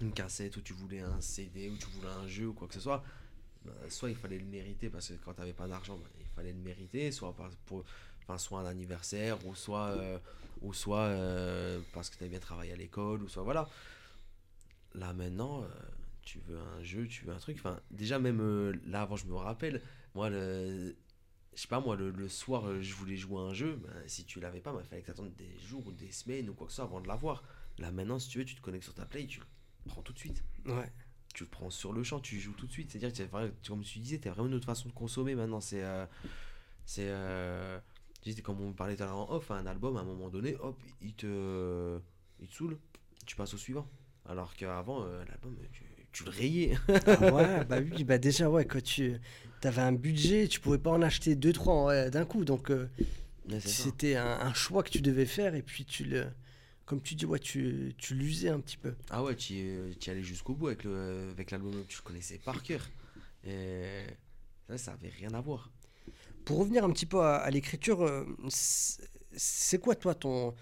[0.01, 2.73] une cassette ou tu voulais un CD ou tu voulais un jeu ou quoi que
[2.73, 3.03] ce soit,
[3.63, 6.27] bah, soit il fallait le mériter parce que quand tu n'avais pas d'argent, bah, il
[6.27, 7.83] fallait le mériter, soit pour,
[8.23, 10.19] enfin, soit un anniversaire ou soit, euh,
[10.61, 13.69] ou soit euh, parce que tu avais bien travaillé à l'école ou soit voilà.
[14.93, 15.67] Là maintenant, euh,
[16.21, 17.57] tu veux un jeu, tu veux un truc.
[17.59, 19.81] Enfin, déjà même là avant, je me rappelle,
[20.13, 20.95] moi le
[21.55, 24.41] je sais pas moi le, soir je voulais jouer à un jeu bah, si tu
[24.41, 26.77] l'avais pas il fallait que tu des jours ou des semaines ou quoi que ce
[26.77, 27.45] soit avant de l'avoir
[27.77, 29.45] là maintenant si tu veux tu te connectes sur ta play tu le
[29.85, 30.91] prends tout de suite ouais
[31.35, 32.91] tu le prends sur le champ, tu joues tout de suite.
[32.91, 35.61] C'est-à-dire que, comme tu disais, tu as vraiment une autre façon de consommer maintenant.
[35.61, 35.83] C'est.
[35.83, 36.05] Euh,
[36.85, 37.77] c'est euh,
[38.43, 40.81] comme on parlait tout à l'heure en off, un album, à un moment donné, hop,
[41.01, 41.99] il te,
[42.39, 42.77] il te saoule,
[43.25, 43.87] tu passes au suivant.
[44.27, 45.55] Alors qu'avant, euh, l'album,
[46.11, 46.77] tu, le rayais.
[47.05, 49.19] ah ouais, bah oui, bah déjà, ouais, quand tu
[49.63, 52.45] avais un budget, tu pouvais pas en acheter deux, trois d'un coup.
[52.45, 52.71] Donc,
[53.59, 56.27] c'était un, un, choix que tu devais faire et puis tu le
[56.85, 58.93] comme tu dis, ouais, tu, tu l'usais un petit peu.
[59.09, 62.61] Ah ouais, tu, tu allais jusqu'au bout avec, le, avec l'album, tu le connaissais par
[62.61, 62.87] cœur.
[63.43, 64.03] Et
[64.67, 65.71] ça, ça avait rien à voir.
[66.45, 68.23] Pour revenir un petit peu à, l'écriture, euh,
[69.35, 70.53] c'est quoi toi ton,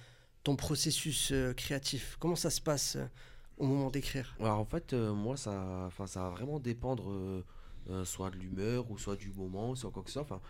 [0.43, 2.15] ton processus euh, créatif?
[2.19, 3.05] Comment ça se passe euh,
[3.57, 4.33] au moment d'écrire?
[4.39, 7.43] Alors en fait, moi, ça, ça va vraiment dépendre
[8.05, 10.41] soit de l'humeur ou soit du moment, soit quoi que ce soit.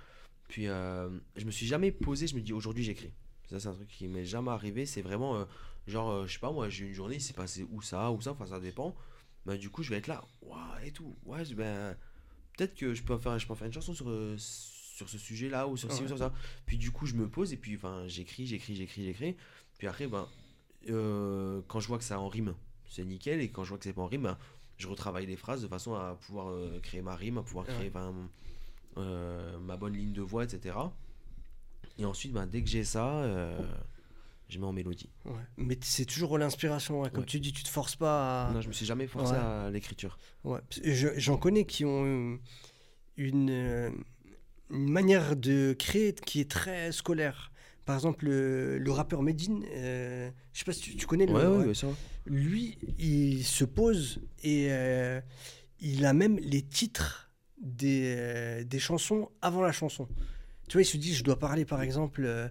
[0.48, 3.12] Puis je me suis jamais posé, je me dis aujourd'hui j'écris.
[3.50, 4.86] Ça, c'est un truc qui m'est jamais arrivé.
[4.86, 5.46] C'est vraiment, euh,
[5.88, 8.32] genre, euh, je sais pas, moi, j'ai une journée, c'est passé où ça, où ça,
[8.32, 8.96] enfin, ça dépend.
[9.46, 10.24] bah, du coup, je vais être là,
[10.86, 11.16] et tout.
[11.26, 11.96] Ouais, ben,
[12.58, 15.68] peut-être que je peux, faire, je peux faire une chanson sur, euh, sur ce sujet-là,
[15.68, 16.34] ou sur ci, ou sur ça.
[16.66, 19.36] Puis du coup, je me pose, et puis, enfin, j'écris, j'écris, j'écris, j'écris.
[19.78, 20.28] Puis après, ben,
[21.68, 22.56] quand je vois que ça en rime,
[22.88, 23.42] c'est nickel.
[23.42, 24.38] Et quand je vois que c'est pas en rime, ben,
[24.78, 27.92] je retravaille les phrases de façon à pouvoir créer ma rime, à pouvoir créer
[28.96, 30.76] ma bonne ligne de voix, etc.
[31.98, 33.60] Et ensuite, ben, dès que j'ai ça, euh,
[34.50, 35.10] je mets en mélodie.
[35.58, 37.04] Mais c'est toujours l'inspiration.
[37.10, 38.54] Comme tu dis, tu te forces pas à.
[38.54, 40.18] Non, je me suis jamais forcé à l'écriture.
[40.44, 40.60] Ouais.
[40.84, 42.40] J'en connais qui ont
[43.18, 43.92] une, euh,
[44.70, 47.52] une manière de créer qui est très scolaire.
[47.86, 51.34] Par exemple, le, rappeur Medine, euh, je sais pas si tu, connais le.
[51.34, 51.88] Ouais, ça.
[52.26, 54.70] Lui, il se pose et
[55.80, 57.30] il a même les titres
[57.62, 60.08] des, des chansons avant la chanson.
[60.74, 62.48] Tu vois, il se dit, je dois parler par exemple euh,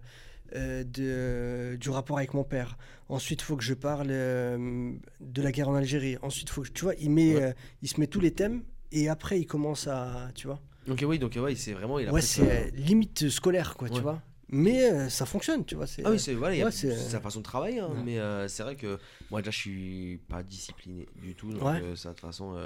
[0.55, 2.79] euh, de, du rapport avec mon père.
[3.09, 6.19] Ensuite, il faut que je parle euh, de la guerre en Algérie.
[6.23, 9.41] Ensuite, faut que, tu vois, il, met, il se met tous les thèmes et après,
[9.41, 10.61] il commence à, tu vois.
[10.87, 11.99] Donc oui, donc ouais, c'est vraiment...
[11.99, 14.23] Il a ouais, c'est limite scolaire, quoi, tu vois.
[14.51, 15.87] Mais ça fonctionne, tu vois.
[16.05, 17.81] Ah oui, c'est voilà, sa façon de travailler.
[17.81, 19.01] Hein, mais c'est vrai que
[19.33, 21.53] moi, déjà, je suis pas discipliné du tout.
[21.53, 22.57] Donc, ça, de toute façon,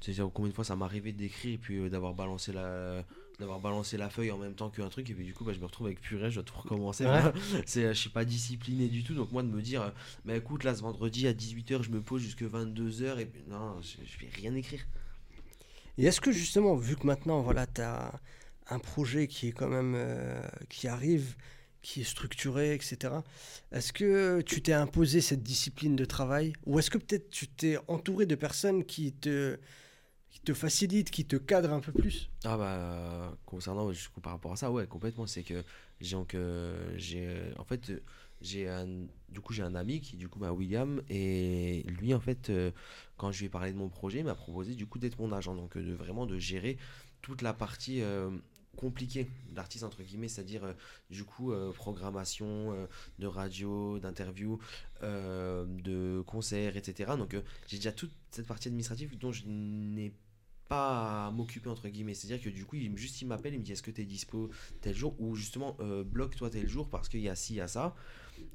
[0.00, 3.04] sais combien de fois ça m'est arrivé d'écrire et puis d'avoir balancé la
[3.40, 5.58] d'avoir balancé la feuille en même temps qu'un truc et puis du coup bah, je
[5.58, 7.04] me retrouve avec purée je dois tout recommencer.
[7.66, 9.92] C'est je suis pas discipliné du tout donc moi de me dire
[10.24, 13.80] mais écoute là ce vendredi à 18h je me pose jusque 22h et puis non
[13.82, 14.86] je, je vais rien écrire.
[15.98, 18.20] Et est-ce que justement vu que maintenant voilà tu as
[18.68, 21.34] un projet qui est quand même euh, qui arrive
[21.82, 23.14] qui est structuré, etc.
[23.72, 26.52] Est-ce que tu t'es imposé cette discipline de travail?
[26.66, 29.58] Ou est-ce que peut-être tu t'es entouré de personnes qui te,
[30.44, 32.30] te facilite, qui te cadre un peu plus.
[32.44, 33.90] Ah bah concernant
[34.22, 35.26] par rapport à ça, ouais, complètement.
[35.26, 35.62] C'est que
[36.00, 36.16] j'ai
[36.96, 37.92] j'ai en fait
[38.40, 38.86] j'ai un
[39.28, 42.70] du coup j'ai un ami qui du coup bah William et lui en fait euh,
[43.16, 45.32] quand je lui ai parlé de mon projet il m'a proposé du coup d'être mon
[45.32, 45.54] agent.
[45.54, 46.78] Donc de vraiment de gérer
[47.20, 48.30] toute la partie euh,
[48.76, 50.72] compliquée d'artiste entre guillemets c'est à dire euh,
[51.10, 54.58] du coup programmation de radio d'interview
[55.02, 60.14] de concerts etc donc j'ai déjà toute cette partie administrative dont je n'ai
[60.70, 62.14] pas à m'occuper entre guillemets.
[62.14, 63.90] C'est à dire que du coup il juste il m'appelle il me dit est-ce que
[63.90, 67.28] tu es dispo tel jour ou justement euh, bloque toi tel jour parce qu'il y
[67.28, 67.96] a ci il y a ça.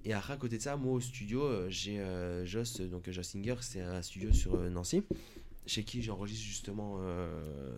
[0.06, 3.28] Et après à côté de ça moi au studio euh, j'ai euh, Joss donc Joss
[3.28, 5.04] Singer c'est un studio sur Nancy
[5.66, 7.02] chez qui j'enregistre justement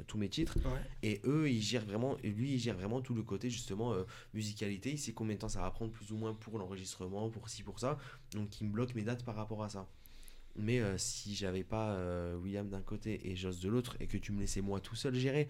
[0.06, 0.56] tous mes titres.
[1.02, 3.95] Et eux ils gèrent vraiment et lui il gère vraiment tout le côté justement
[4.36, 4.91] musicalité.
[4.91, 7.63] Il sait combien de temps ça va prendre plus ou moins pour l'enregistrement pour ci
[7.63, 7.97] pour ça.
[8.34, 9.88] Donc il me bloque mes dates par rapport à ça
[10.58, 14.17] mais euh, si j'avais pas euh, William d'un côté et Joss de l'autre et que
[14.17, 15.48] tu me laissais moi tout seul gérer,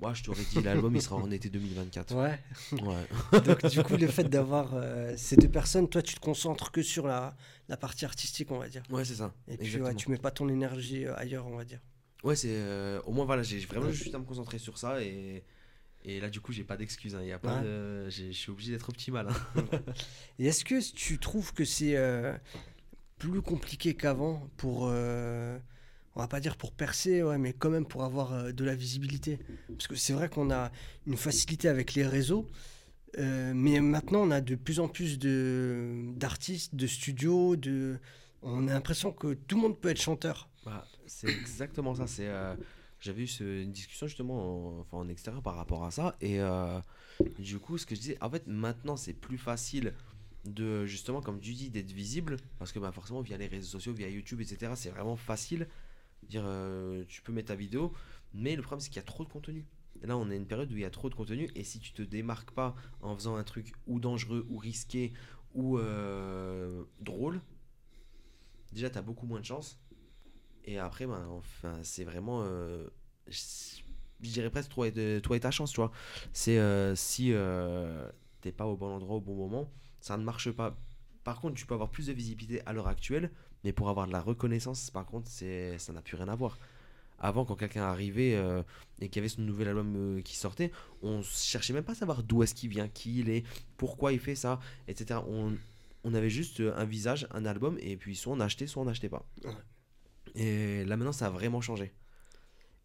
[0.00, 2.14] moi je t'aurais dit l'album il sera en été 2024.
[2.14, 2.38] Ouais.
[2.72, 3.40] ouais.
[3.40, 6.82] Donc du coup le fait d'avoir euh, ces deux personnes, toi tu te concentres que
[6.82, 7.36] sur la,
[7.68, 8.82] la partie artistique on va dire.
[8.90, 9.32] Ouais c'est ça.
[9.46, 11.80] Et puis ouais, tu mets pas ton énergie ailleurs on va dire.
[12.24, 12.58] Ouais c'est
[13.04, 15.44] au moins voilà j'ai vraiment juste à me concentrer sur ça et
[16.04, 17.16] et là, du coup, j'ai pas d'excuses.
[17.16, 17.38] Hein.
[17.42, 17.60] pas
[18.08, 19.28] Je suis obligé d'être optimal.
[19.28, 19.62] Hein.
[20.38, 21.96] et est-ce que tu trouves que c'est
[23.18, 25.58] plus compliqué qu'avant pour, euh,
[26.14, 28.74] on va pas dire pour percer, ouais, mais quand même pour avoir euh, de la
[28.74, 29.38] visibilité.
[29.68, 30.70] Parce que c'est vrai qu'on a
[31.06, 32.46] une facilité avec les réseaux,
[33.18, 37.98] euh, mais maintenant on a de plus en plus de d'artistes, de studios, de,
[38.42, 40.48] on a l'impression que tout le monde peut être chanteur.
[40.64, 42.06] Bah, c'est exactement ça.
[42.06, 42.28] C'est,
[43.00, 46.38] j'avais eu une discussion justement en, en extérieur par rapport à ça, et
[47.38, 49.94] du coup, ce que je disais, en fait, maintenant c'est plus facile
[50.44, 53.92] de justement, comme tu dis, d'être visible, parce que bah, forcément via les réseaux sociaux,
[53.92, 55.68] via YouTube, etc., c'est vraiment facile
[56.24, 57.92] Dire, euh, tu peux mettre ta vidéo,
[58.34, 59.66] mais le problème c'est qu'il y a trop de contenu.
[60.02, 61.92] là, on est une période où il y a trop de contenu, et si tu
[61.92, 65.12] te démarques pas en faisant un truc ou dangereux, ou risqué,
[65.54, 67.40] ou euh, drôle,
[68.72, 69.80] déjà tu as beaucoup moins de chance.
[70.64, 72.42] Et après, ben, enfin, c'est vraiment.
[72.42, 72.86] Euh,
[73.26, 75.92] je dirais presque toi et, ta chance, tu vois.
[76.32, 76.58] C'est
[76.94, 77.32] si
[78.42, 80.76] t'es pas au bon endroit au bon moment, ça ne marche pas.
[81.24, 83.30] Par contre, tu peux avoir plus de visibilité à l'heure actuelle
[83.64, 86.58] mais pour avoir de la reconnaissance, par contre, c'est ça n'a plus rien à voir.
[87.20, 88.62] Avant, quand quelqu'un arrivait euh,
[89.00, 90.70] et qu'il y avait son nouvel album euh, qui sortait,
[91.02, 93.44] on cherchait même pas à savoir d'où est-ce qu'il vient, qui il est,
[93.76, 95.18] pourquoi il fait ça, etc.
[95.26, 95.56] On,
[96.04, 98.84] on avait juste euh, un visage, un album, et puis soit on achetait, soit on
[98.84, 99.26] n'achetait pas.
[100.36, 101.92] Et là maintenant, ça a vraiment changé.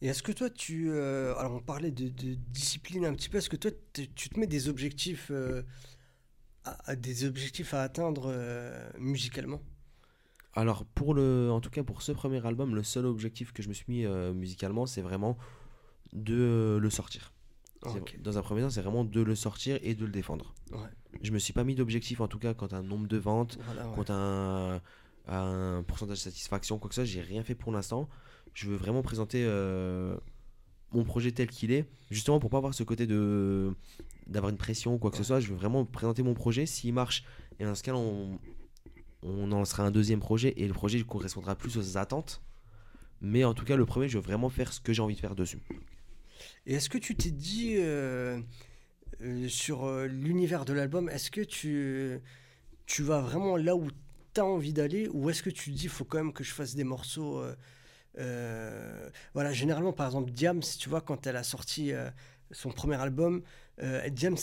[0.02, 0.92] Et est-ce que toi, tu...
[0.92, 4.68] alors on parlait de, discipline un petit peu, est-ce que toi, tu te mets des
[4.68, 5.32] objectifs,
[6.66, 8.34] à, des objectifs à atteindre
[8.98, 9.62] musicalement
[10.56, 13.70] alors, pour le, en tout cas, pour ce premier album, le seul objectif que je
[13.70, 15.38] me suis mis euh, musicalement, c'est vraiment
[16.14, 17.34] de le sortir.
[18.20, 20.54] Dans un premier temps, c'est vraiment de le sortir et de le défendre.
[20.72, 20.88] Ouais.
[21.22, 23.58] Je me suis pas mis d'objectif, en tout cas, quant à un nombre de ventes,
[23.96, 24.80] quant à
[25.28, 27.12] un, pourcentage de satisfaction, quoi que ce soit.
[27.12, 28.08] J'ai rien fait pour l'instant.
[28.54, 30.16] Je veux vraiment présenter euh,
[30.94, 33.74] mon projet tel qu'il est, justement pour pas avoir ce côté de
[34.28, 35.40] d'avoir une pression ou quoi que ce soit.
[35.40, 36.66] Je veux vraiment présenter mon projet.
[36.66, 37.26] S'il marche,
[37.60, 38.40] et dans ce cas, on,
[39.22, 42.42] on en lancera un deuxième projet et le projet correspondra plus aux attentes.
[43.22, 45.20] Mais en tout cas, le premier, je veux vraiment faire ce que j'ai envie de
[45.20, 45.60] faire dessus.
[46.66, 48.42] Et est-ce que tu t'es dit euh,
[49.22, 52.20] euh, sur euh, l'univers de l'album, est-ce que tu,
[52.86, 53.88] tu vas vraiment là où
[54.34, 56.76] tu as envie d'aller ou est-ce que tu dis, faut quand même que je fasse
[56.76, 57.42] des morceaux
[58.16, 61.92] Voilà, généralement, par exemple, Diams, tu vois, quand elle a sorti
[62.52, 63.42] son premier album,
[64.12, 64.38] Diams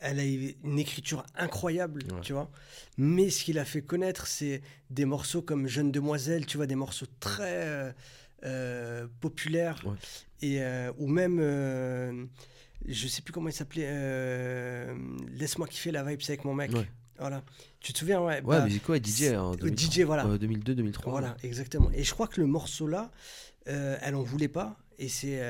[0.00, 2.50] elle a une écriture incroyable, tu vois.
[2.96, 6.74] Mais ce qu'il a fait connaître, c'est des morceaux comme Jeune Demoiselle, tu vois, des
[6.74, 7.92] morceaux très euh,
[8.44, 9.84] euh, populaires.
[10.40, 11.38] Et, euh, ou même,
[12.86, 14.86] je sais plus comment il s'appelait,
[15.28, 16.72] Laisse-moi kiffer la vibe avec mon mec.
[17.20, 17.42] Voilà.
[17.80, 20.24] Tu te souviens Ouais, ouais bah, mais quoi, DJ en DJ, voilà.
[20.24, 21.10] 2002-2003.
[21.10, 21.90] Voilà, exactement.
[21.92, 23.10] Et je crois que le morceau-là,
[23.66, 24.76] elle en voulait pas.
[24.98, 25.40] Et c'est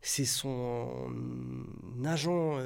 [0.00, 1.16] c'est son
[2.04, 2.58] agent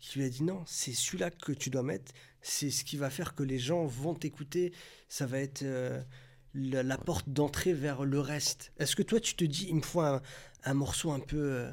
[0.00, 3.10] qui lui a dit non, c'est celui-là que tu dois mettre, c'est ce qui va
[3.10, 4.72] faire que les gens vont t'écouter,
[5.08, 6.02] ça va être euh,
[6.54, 8.72] la, porte d'entrée vers le reste.
[8.78, 11.72] Est-ce que toi tu te dis, il me faut un, morceau un peu euh,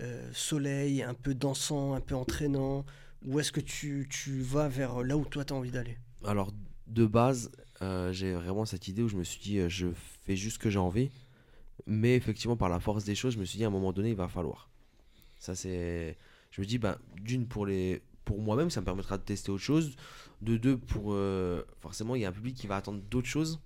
[0.00, 2.86] euh, soleil, un peu dansant, un peu entraînant,
[3.24, 5.98] ou est-ce que tu, tu, vas vers là où toi tu as envie d'aller?
[6.24, 6.52] Alors
[6.86, 7.50] de base,
[8.10, 9.88] j'ai vraiment cette idée où je me suis dit, je
[10.22, 11.10] fais juste ce que j'ai envie,
[11.86, 14.10] mais effectivement par la force des choses, je me suis dit à un moment donné,
[14.10, 14.70] il va falloir.
[15.38, 16.16] Ça c'est
[16.50, 19.62] je me dis, bah, d'une, pour, les, pour moi-même, ça me permettra de tester autre
[19.62, 19.96] chose.
[20.40, 21.12] De deux, pour.
[21.12, 23.60] Euh, forcément, il y a un public qui va attendre d'autres choses.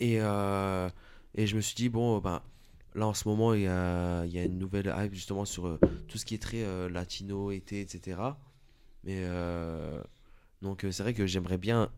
[0.00, 0.88] Et, euh,
[1.34, 2.44] et je me suis dit, bon, bah,
[2.96, 5.66] là en ce moment, il y a, il y a une nouvelle hype justement sur
[5.66, 5.78] euh,
[6.08, 8.20] tout ce qui est très latino, été, etc.
[9.04, 9.24] Mais.
[10.62, 11.90] donc, c'est vrai que j'aimerais bien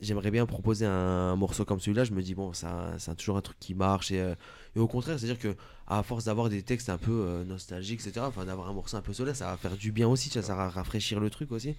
[0.00, 2.04] j'aimerais bien proposer un, morceau comme celui-là.
[2.04, 4.10] Je me dis, bon, c'est toujours un truc qui marche.
[4.10, 4.34] Et,
[4.74, 8.26] et au contraire, c'est-à-dire que à force d'avoir des textes un peu euh, nostalgiques, etc.,
[8.28, 10.68] enfin d'avoir un morceau un peu solaire, ça va faire du bien aussi, ça, va
[10.68, 11.76] rafraîchir le truc aussi.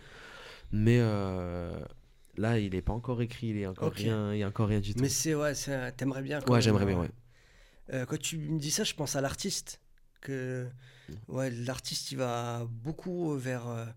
[0.71, 1.77] Mais euh,
[2.37, 4.79] là, il n'est pas encore écrit, il est encore rien, il y a encore rien
[4.79, 5.01] du tout.
[5.01, 5.53] Mais c'est ouais,
[5.95, 6.39] t'aimerais bien.
[6.47, 7.11] Ouais, j'aimerais bien, ouais.
[7.93, 9.79] Euh, quand tu me dis ça, je pense à l'artiste.
[10.21, 10.67] Que
[11.09, 11.13] mm.
[11.29, 13.93] ouais, l'artiste, il va beaucoup vers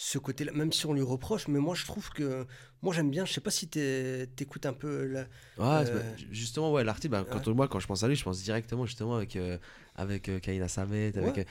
[0.00, 2.46] ce côté-là, même si on lui reproche, mais moi je trouve que
[2.82, 5.26] moi j'aime bien, je sais pas si t'écoutes un peu la,
[5.58, 8.86] euh, justement ouais l'artiste bah, quand moi quand je pense à lui je pense directement
[8.86, 9.58] justement avec euh,
[9.96, 11.48] avec euh, Kaina Samet avec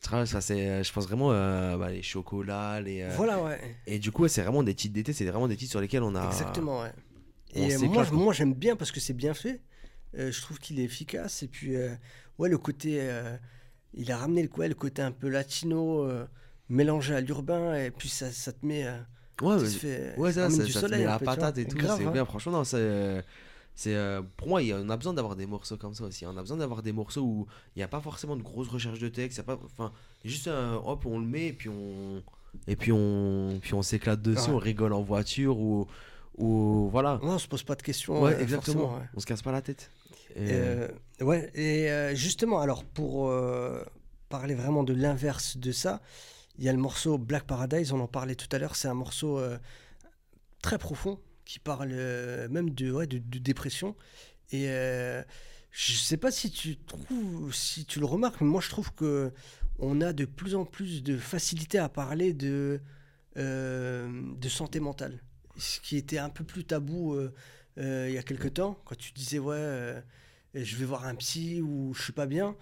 [0.00, 3.76] ça c'est je pense vraiment bah, les chocolats les voilà ouais.
[3.88, 6.14] et du coup c'est vraiment des titres d'été c'est vraiment des titres sur lesquels on
[6.14, 6.92] a exactement ouais.
[7.54, 9.60] et moi moi j'aime bien parce que c'est bien fait
[10.14, 11.76] je trouve qu'il est efficace et puis
[12.38, 13.06] ouais le côté
[13.94, 16.08] il a ramené le, le côté un peu latino
[16.68, 18.86] mélangé à l'urbain et puis ça, ça te met.
[18.86, 18.98] Euh,
[19.42, 21.78] ouais, fait, ouais, ça, ça, ça te met la patate et tout.
[21.80, 22.10] C'est hein.
[22.10, 23.24] bien, franchement, non, c'est.
[23.74, 26.26] C'est euh, pour moi, on a besoin d'avoir des morceaux comme ça aussi.
[26.26, 28.98] On a besoin d'avoir des morceaux où il n'y a pas forcément de grosses recherches
[28.98, 29.38] de texte.
[29.38, 29.92] Y a pas, enfin,
[30.24, 32.20] juste un, hop, on le met et puis on
[32.66, 35.86] et puis on puis on s'éclate dessus, on rigole en voiture ou
[36.36, 37.20] ou voilà.
[37.22, 38.20] on se pose pas de questions.
[38.20, 38.98] Ouais, exactement.
[39.14, 39.92] On se casse pas la tête.
[40.36, 43.32] Ouais, et justement, alors pour
[44.28, 46.00] parler vraiment de l'inverse de ça,
[46.58, 48.94] il y a le morceau Black Paradise, on en parlait tout à l'heure, c'est un
[48.94, 49.40] morceau
[50.62, 51.90] très profond qui parle
[52.50, 53.96] même de, ouais, de, dépression.
[54.52, 54.66] Et
[55.70, 59.32] je sais pas si tu trouves, si tu le remarques, mais moi je trouve que
[59.78, 62.80] on a de plus en plus de facilité à parler de,
[63.36, 65.22] euh, de santé mentale.
[65.56, 67.16] Ce qui était un peu plus tabou
[67.78, 70.02] euh, euh, il y a quelques temps, quand tu disais ouais,
[70.54, 72.56] je vais voir un psy ou je suis pas bien.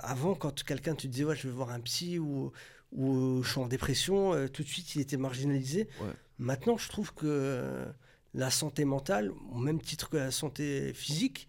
[0.00, 2.52] avant, quand quelqu'un te disait ouais, je vais voir un psy ou,
[2.92, 5.88] ou je suis en dépression, tout de suite il était marginalisé.
[6.38, 7.86] Maintenant, je trouve que
[8.34, 11.48] la santé mentale, au même titre que la santé physique,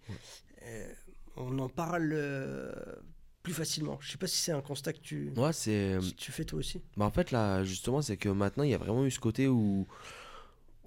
[0.62, 0.92] euh,
[1.36, 2.72] on en parle euh,
[3.42, 3.98] plus facilement.
[4.00, 5.98] Je sais pas si c'est un constat que tu, ouais, c'est...
[6.16, 6.82] tu fais toi aussi.
[6.96, 9.48] Bah en fait, là, justement, c'est que maintenant, il y a vraiment eu ce côté
[9.48, 9.86] où,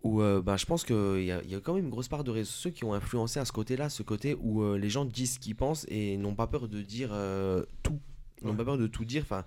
[0.04, 2.24] où euh, bah, je pense qu'il y a, y a quand même une grosse part
[2.24, 5.36] de réseaux sociaux qui ont influencé à ce côté-là, ce côté où les gens disent
[5.36, 7.10] ce qu'ils pensent et n'ont pas peur de dire
[7.82, 8.00] tout.
[8.42, 9.24] N'ont pas peur de tout dire.
[9.24, 9.46] Enfin,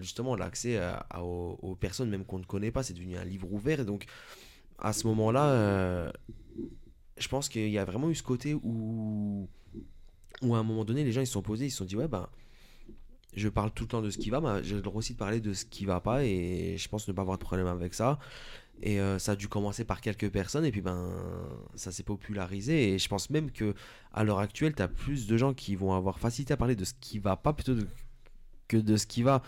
[0.00, 0.80] justement, l'accès
[1.18, 3.80] aux, aux, personnes même qu'on ne connaît pas, c'est devenu un livre ouvert.
[3.80, 4.06] Et donc,
[4.80, 6.12] à ce moment-là, euh,
[7.18, 9.48] je pense qu'il y a vraiment eu ce côté où,
[10.42, 11.96] où à un moment donné, les gens ils se sont posés, ils se sont dit
[11.96, 12.28] ouais ben
[13.36, 15.18] je parle tout le temps de ce qui va, mais j'ai le droit aussi de
[15.18, 17.94] parler de ce qui va pas et je pense ne pas avoir de problème avec
[17.94, 18.18] ça.
[18.82, 21.12] Et euh, ça a dû commencer par quelques personnes et puis ben
[21.74, 23.74] ça s'est popularisé et je pense même que
[24.12, 26.84] à l'heure actuelle, tu as plus de gens qui vont avoir facilité à parler de
[26.84, 27.74] ce qui va pas plutôt
[28.68, 29.42] que de ce qui va.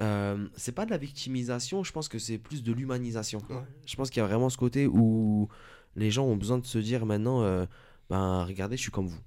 [0.00, 3.42] Euh, c'est pas de la victimisation, je pense que c'est plus de l'humanisation.
[3.84, 5.48] Je pense qu'il y a vraiment ce côté où
[5.96, 7.66] les gens ont besoin de se dire maintenant, euh,
[8.08, 9.20] ben regardez, je suis comme vous.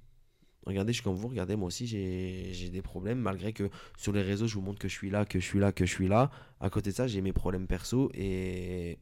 [0.66, 4.22] Regardez, je suis comme vous, regardez, moi aussi j'ai des problèmes, malgré que sur les
[4.22, 6.08] réseaux, je vous montre que je suis là, que je suis là, que je suis
[6.08, 6.30] là.
[6.58, 8.98] À côté de ça, j'ai mes problèmes perso et,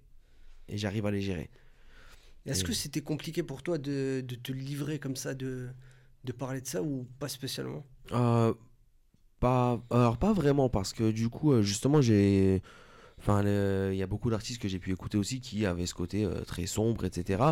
[0.72, 1.50] et j'arrive à les gérer.
[2.46, 5.68] Est-ce que c'était compliqué pour toi de, de, te livrer comme ça, de,
[6.24, 7.86] de parler de ça ou pas spécialement?
[8.10, 8.52] Euh,
[9.38, 12.62] pas, alors pas vraiment parce que du coup euh, justement j'ai,
[13.18, 13.42] enfin
[13.90, 16.42] il y a beaucoup d'artistes que j'ai pu écouter aussi qui avaient ce côté euh,
[16.42, 17.42] très sombre etc.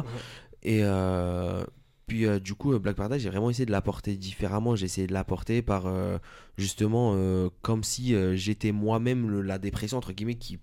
[0.63, 1.65] Et euh,
[2.07, 4.75] puis du coup Black Paradise j'ai vraiment essayé de l'apporter différemment.
[4.75, 5.89] J'ai essayé de l'apporter par
[6.59, 7.17] justement
[7.63, 10.59] comme si j'étais moi-même la dépression entre guillemets qui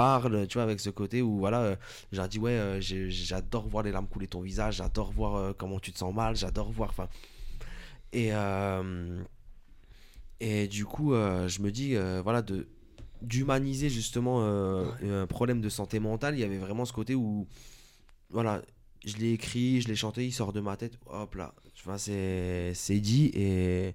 [0.00, 1.76] parle, tu vois, avec ce côté où voilà,
[2.12, 5.98] j'ai dit ouais, j'adore voir les larmes couler ton visage, j'adore voir comment tu te
[5.98, 7.08] sens mal, j'adore voir, enfin,
[8.12, 8.32] et
[10.40, 12.66] et du coup, euh, je me dis, euh, voilà, de
[13.22, 16.36] d'humaniser justement euh, un problème de santé mentale.
[16.36, 17.46] Il y avait vraiment ce côté où,
[18.30, 18.62] voilà,
[19.04, 21.54] je l'ai écrit, je l'ai chanté, il sort de ma tête, hop là.
[21.78, 23.30] Enfin, c'est dit.
[23.34, 23.94] Et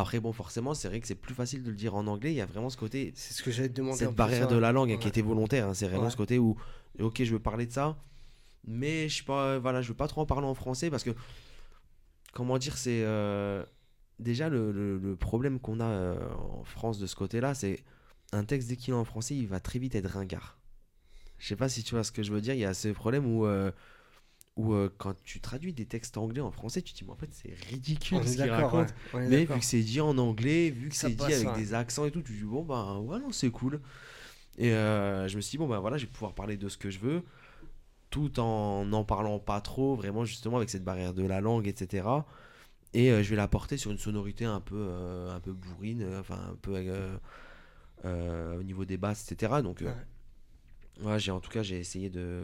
[0.00, 2.32] après, bon, forcément, c'est vrai que c'est plus facile de le dire en anglais.
[2.32, 3.12] Il y a vraiment ce côté.
[3.14, 3.98] C'est ce que j'allais te demander.
[3.98, 5.68] Cette barrière de la langue qui était volontaire.
[5.68, 5.74] Hein.
[5.74, 6.56] c'est vraiment ce côté où,
[7.00, 7.96] ok, je veux parler de ça,
[8.66, 11.10] mais je pas, voilà, je veux pas trop en parler en français parce que,
[12.32, 13.04] comment dire, c'est
[14.18, 17.82] déjà, le, problème qu'on a euh, en France de ce côté-là, c'est
[18.32, 20.58] un texte dès qu'il est en français, il va très vite être ringard.
[21.38, 22.54] Je sais pas si tu vois ce que je veux dire.
[22.54, 23.70] Il y a ce problème où, euh,
[24.56, 27.16] où euh, quand tu traduis des textes anglais en français, tu te dis, mais en
[27.16, 28.94] fait, c'est ridicule ce qu'il raconte.
[29.14, 32.10] mais vu que c'est dit en anglais, vu que c'est dit avec des accents et
[32.10, 33.80] tout, tu te dis, bon, bah, ouais, non, c'est cool.
[34.58, 36.90] Et je me suis dit, bon, bah voilà, je vais pouvoir parler de ce que
[36.90, 37.22] je veux,
[38.10, 42.22] tout en n'en parlant pas trop, vraiment, justement, avec cette barrière de la langue, etc
[42.96, 46.02] et euh, je vais la porter sur une sonorité un peu euh, un peu bourrine
[46.02, 46.72] euh, enfin un peu
[48.04, 49.82] au niveau des basses etc donc
[51.02, 51.18] ouais.
[51.18, 52.42] j'ai en tout cas j'ai essayé de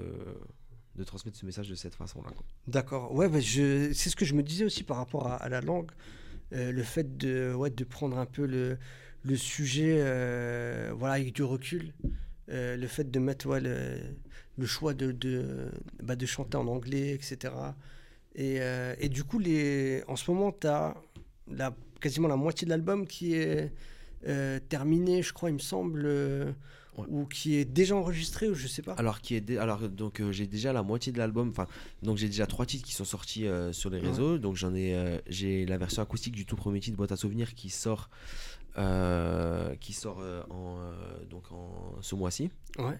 [0.97, 2.31] de transmettre ce message de cette façon là
[2.67, 3.15] d'accord.
[3.15, 5.91] Ouais bah, c'est ce que je me disais aussi par rapport à, la langue
[6.51, 9.97] le fait de ouais de prendre un peu le sujet
[10.93, 11.95] voilà avec du recul
[12.49, 15.71] le fait de mettre ouais, le, choix de de,
[16.03, 17.73] bah, de chanter en anglais etc
[18.39, 20.95] euh, et, du coup, les, en ce moment, tu as
[21.49, 23.73] la, quasiment la moitié de l'album qui est
[24.27, 26.07] euh, terminé, je crois, il me semble,
[26.99, 28.93] euh, ou qui est déjà enregistré, ou je sais pas.
[28.95, 31.67] Alors, qui est alors donc j'ai déjà la moitié de l'album, enfin,
[32.03, 34.39] donc j'ai déjà trois titres qui sont sortis sur les réseaux.
[34.39, 37.71] Donc j'en ai, j'ai la version acoustique du tout premier titre, Boîte à souvenirs, qui
[37.71, 38.11] sort,
[39.81, 40.79] qui sort en,
[41.31, 42.51] donc en ce mois-ci.
[42.79, 42.99] Ouais.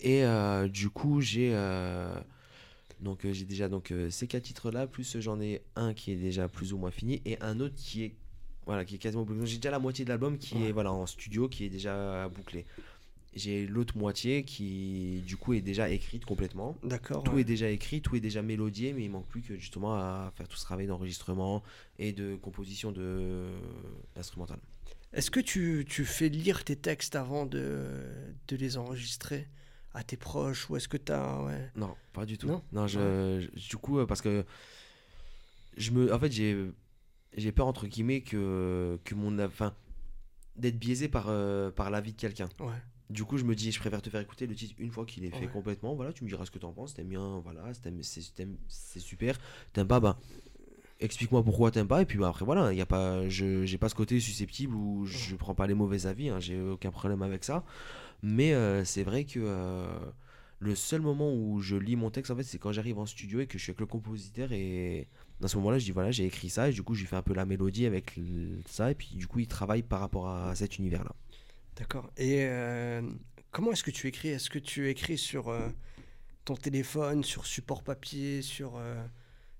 [0.00, 0.24] Et
[0.68, 1.54] du coup, j'ai
[3.00, 6.12] donc euh, j'ai déjà donc euh, ces quatre titres là, plus j'en ai un qui
[6.12, 8.14] est déjà plus ou moins fini et un autre qui est
[8.66, 9.46] voilà qui est quasiment bouclé.
[9.46, 12.64] J'ai déjà la moitié de l'album qui est voilà en studio qui est déjà bouclé.
[13.34, 16.76] J'ai l'autre moitié qui du coup est déjà écrite complètement.
[16.82, 17.24] D'accord.
[17.24, 20.32] Tout est déjà écrit, tout est déjà mélodié, mais il manque plus que justement à
[20.36, 21.62] faire tout ce travail d'enregistrement
[21.98, 23.48] et de composition de
[24.16, 24.60] instrumentale.
[25.12, 27.86] Est-ce que tu, tu, fais lire tes textes avant de,
[28.48, 29.48] de les enregistrer
[29.94, 32.60] à tes proches ou est-ce que tu as Non, pas du tout.
[32.72, 34.44] Non, je, du coup, parce que
[35.76, 36.56] je me, en fait, j'ai,
[37.36, 39.74] j'ai peur entre guillemets que que mon, enfin,
[40.56, 42.48] d'être biaisé par euh, par l'avis de quelqu'un.
[42.58, 42.72] Ouais.
[43.10, 45.24] Du coup, je me dis, je préfère te faire écouter le titre une fois qu'il
[45.24, 45.46] est fait Ouais.
[45.52, 45.94] complètement.
[45.94, 46.94] Voilà, tu me diras ce que t'en penses.
[46.94, 47.64] T'aimes bien, voilà,
[48.68, 49.38] c'est super.
[49.72, 50.18] T'aimes pas, bah,
[51.00, 52.02] explique-moi pourquoi t'aimes pas.
[52.02, 55.04] Et puis bah, après, voilà, y a pas, je j'ai pas ce côté susceptible où
[55.04, 56.28] je prends pas les mauvais avis.
[56.30, 57.64] hein, j'ai aucun problème avec ça.
[58.22, 59.86] Mais euh, c'est vrai que euh,
[60.60, 63.40] le seul moment où je lis mon texte, en fait, c'est quand j'arrive en studio
[63.40, 64.50] et que je suis avec le compositeur.
[64.52, 65.08] Et
[65.42, 66.70] à ce moment-là, je dis, voilà, j'ai écrit ça.
[66.70, 68.18] Et du coup, je lui fais un peu la mélodie avec
[68.66, 68.90] ça.
[68.90, 71.14] Et puis, du coup, il travaille par rapport à cet univers-là.
[71.76, 72.10] D'accord.
[72.16, 73.02] Et euh,
[73.50, 74.28] comment est-ce que tu écris?
[74.28, 75.68] Est-ce que tu écris sur euh,
[76.44, 78.76] ton téléphone, sur support papier, sur...
[78.76, 79.04] euh,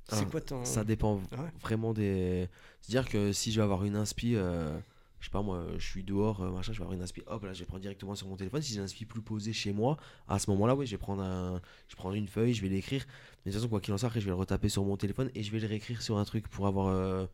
[0.09, 0.65] c'est Ah, quoi ton...
[0.65, 1.51] Ça dépend Ouais.
[1.63, 2.49] vraiment des.
[2.83, 4.81] C'est-à-dire que si je vais avoir une inspi, je
[5.21, 7.61] sais pas moi, je suis dehors, machin, je vais avoir une inspi, hop là, je
[7.61, 8.61] vais prendre directement sur mon téléphone.
[8.61, 9.97] Si j'ai une inspi plus posée chez moi,
[10.29, 13.07] à ce moment-là, oui, je vais prendre un, je prends une feuille, je vais l'écrire.
[13.45, 14.99] Mais de toute façon, quoi qu'il en soit, après, je vais le retaper sur mon
[14.99, 17.27] téléphone et je vais le réécrire sur un truc pour avoir.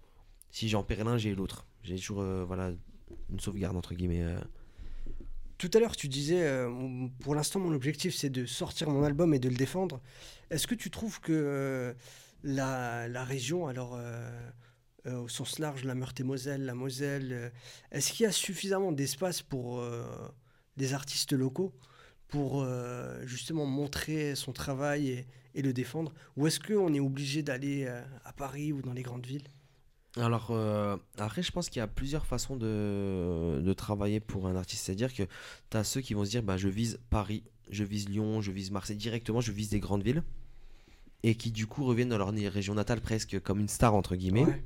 [0.53, 1.67] Si j'en perds l'un, j'ai l'autre.
[1.83, 2.71] J'ai toujours, voilà,
[3.31, 4.25] une sauvegarde entre guillemets.
[5.61, 9.35] Tout à l'heure, tu disais, euh, pour l'instant, mon objectif, c'est de sortir mon album
[9.35, 10.01] et de le défendre.
[10.49, 11.93] Est-ce que tu trouves que euh,
[12.43, 14.33] la, région, alors euh,
[15.05, 17.53] au sens large, la Meurthe-et-Moselle, la Moselle,
[17.93, 19.85] est-ce qu'il y a suffisamment d'espace pour
[20.79, 21.75] des artistes locaux
[22.29, 22.67] pour
[23.25, 26.15] justement montrer son travail et, et le défendre?
[26.39, 27.87] Ou est-ce qu'on est obligé d'aller
[28.25, 29.51] à Paris ou dans les grandes villes?
[30.17, 34.57] Alors, euh, après, je pense qu'il y a plusieurs façons de, de travailler pour un
[34.57, 34.85] artiste.
[34.85, 35.23] C'est-à-dire que
[35.71, 38.51] tu as ceux qui vont se dire bah, je vise Paris, je vise Lyon, je
[38.51, 40.23] vise Marseille directement, je vise des grandes villes.
[41.23, 44.47] Et qui, du coup, reviennent dans leur région natale presque comme une star, entre guillemets.
[44.47, 44.63] Ouais.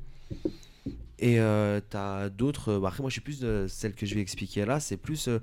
[1.19, 2.71] Et euh, t'as d'autres.
[2.71, 4.81] euh, bah, après, moi, je suis plus de celle que je vais expliquer là.
[4.81, 5.41] C'est plus euh,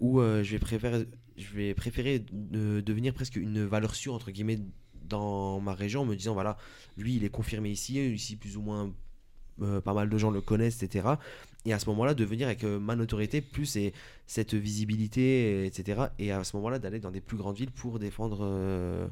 [0.00, 4.58] où je vais préférer, je vais préférer de devenir presque une valeur sûre entre guillemets
[5.08, 6.56] dans ma région, en me disant voilà,
[6.96, 8.92] lui, il est confirmé ici, ici plus ou moins
[9.62, 11.06] euh, pas mal de gens le connaissent, etc.
[11.66, 13.92] Et à ce moment-là, de venir avec euh, ma notoriété plus et
[14.26, 16.06] cette visibilité, etc.
[16.18, 19.06] Et à ce moment-là, d'aller dans des plus grandes villes pour défendre euh,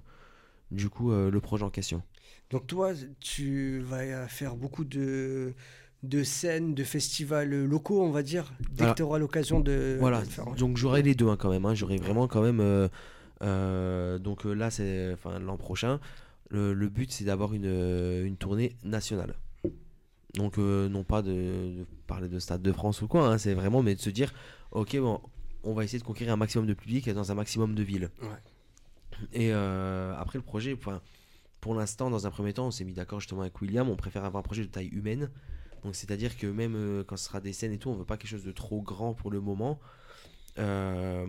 [0.70, 2.03] du coup le projet en question.
[2.51, 5.55] Donc toi, tu vas faire beaucoup de,
[6.03, 8.93] de scènes, de festivals locaux, on va dire, dès Voilà.
[8.93, 10.47] que tu auras l'occasion de, Voilà, de faire.
[10.57, 11.64] donc j'aurai les deux hein, quand même.
[11.64, 11.74] hein.
[11.74, 12.59] J'aurai vraiment quand même.
[14.20, 16.01] donc là, c'est l'an prochain.
[16.51, 17.64] Le, le but, c'est d'avoir une,
[18.26, 19.34] une tournée nationale.
[20.34, 23.28] Donc euh, non pas de, de parler de Stade de France ou quoi.
[23.28, 24.32] hein, c'est vraiment mais de se dire,
[24.70, 25.20] ok, bon,
[25.62, 28.10] on va essayer de conquérir un maximum de public dans un maximum de villes.
[28.22, 28.28] Ouais.
[29.32, 31.02] Et euh, après le projet, enfin,
[31.60, 33.88] pour l'instant, dans un premier temps, on s'est mis d'accord justement avec William.
[33.88, 35.30] On préfère avoir un projet de taille humaine.
[35.84, 38.16] Donc c'est-à-dire que même euh, quand ce sera des scènes et tout, on veut pas
[38.16, 39.78] quelque chose de trop grand pour le moment.
[40.58, 41.26] Euh,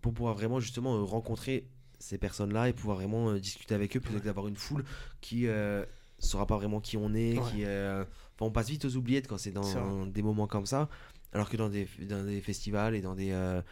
[0.00, 1.68] pour pouvoir vraiment justement rencontrer
[1.98, 4.84] ces personnes-là et pouvoir vraiment discuter avec eux plutôt que d'avoir une foule
[5.20, 5.46] qui
[6.26, 7.38] saura pas vraiment qui on est.
[7.38, 7.50] Ouais.
[7.50, 10.66] Qui, euh, enfin, on passe vite aux oubliettes quand c'est C'est dans des moments comme
[10.66, 10.88] ça.
[11.32, 13.62] Alors que dans des, dans des festivals et dans des, euh,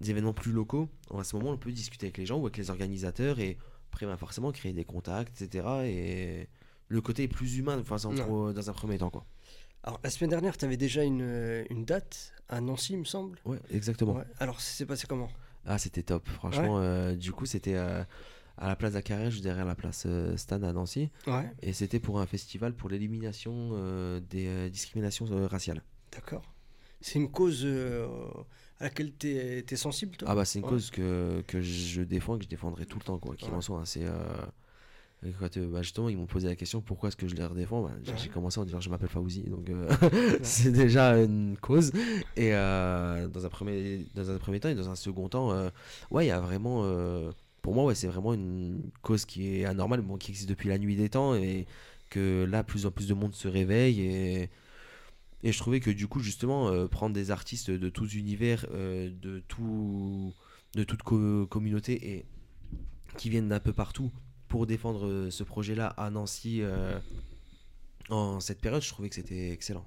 [0.00, 2.56] des événements plus locaux, à ce moment, on peut discuter avec les gens ou avec
[2.56, 3.58] les organisateurs et
[3.90, 5.66] après, bah, forcément, créer des contacts, etc.
[5.84, 6.48] Et
[6.88, 9.10] le côté est plus humain enfin, dans un premier temps.
[9.10, 9.24] Quoi.
[9.84, 13.04] Alors la semaine dernière, tu avais déjà une, euh, une date à Nancy, il me
[13.04, 13.38] semble?
[13.44, 14.14] Ouais, exactement.
[14.14, 14.24] Ouais.
[14.38, 15.28] Alors ça s'est passé comment?
[15.64, 16.28] Ah, c'était top.
[16.28, 18.02] Franchement, euh, du coup, c'était euh,
[18.58, 21.10] à la place d'Acarège, juste derrière la place euh, Stan à Nancy.
[21.26, 25.82] Ouais, Et c'était pour un festival pour l'élimination euh, des euh, discriminations euh, raciales.
[26.12, 26.42] d'accord.
[27.00, 27.64] C'est une cause
[28.80, 30.28] à laquelle tu es, sensible, toi?
[30.30, 30.70] Ah bah c'est une Ouais.
[30.72, 33.56] cause que, que je défends et que je défendrai tout le temps, quoi qu'il Ouais.
[33.56, 33.78] en soit.
[33.78, 33.84] hein.
[33.84, 34.04] C'est,
[35.40, 37.82] quand, bah, justement, ils m'ont posé la question pourquoi est-ce que je les redéfends?
[37.82, 39.88] Bah, j'ai- commencé en disant je m'appelle Fauzi, donc euh,
[40.42, 41.92] c'est déjà une cause.
[42.36, 45.70] Et euh, dans, un premier, dans un premier temps et dans un second temps, euh,
[46.10, 46.82] ouais, il y a vraiment...
[47.68, 50.78] pour moi, ouais, c'est vraiment une cause qui est anormale, bon, qui existe depuis la
[50.78, 51.66] nuit des temps et
[52.08, 54.48] que là, plus en plus de monde se réveille et...
[55.44, 59.42] Je trouvais que du coup, justement, euh, prendre des artistes de tous univers, euh, de,
[59.48, 60.32] tout,
[60.76, 62.24] de toute co- communauté et
[63.18, 64.10] qui viennent d'un peu partout
[64.48, 66.62] pour défendre euh, ce projet-là à Nancy
[68.08, 69.84] en cette période, je trouvais que c'était excellent.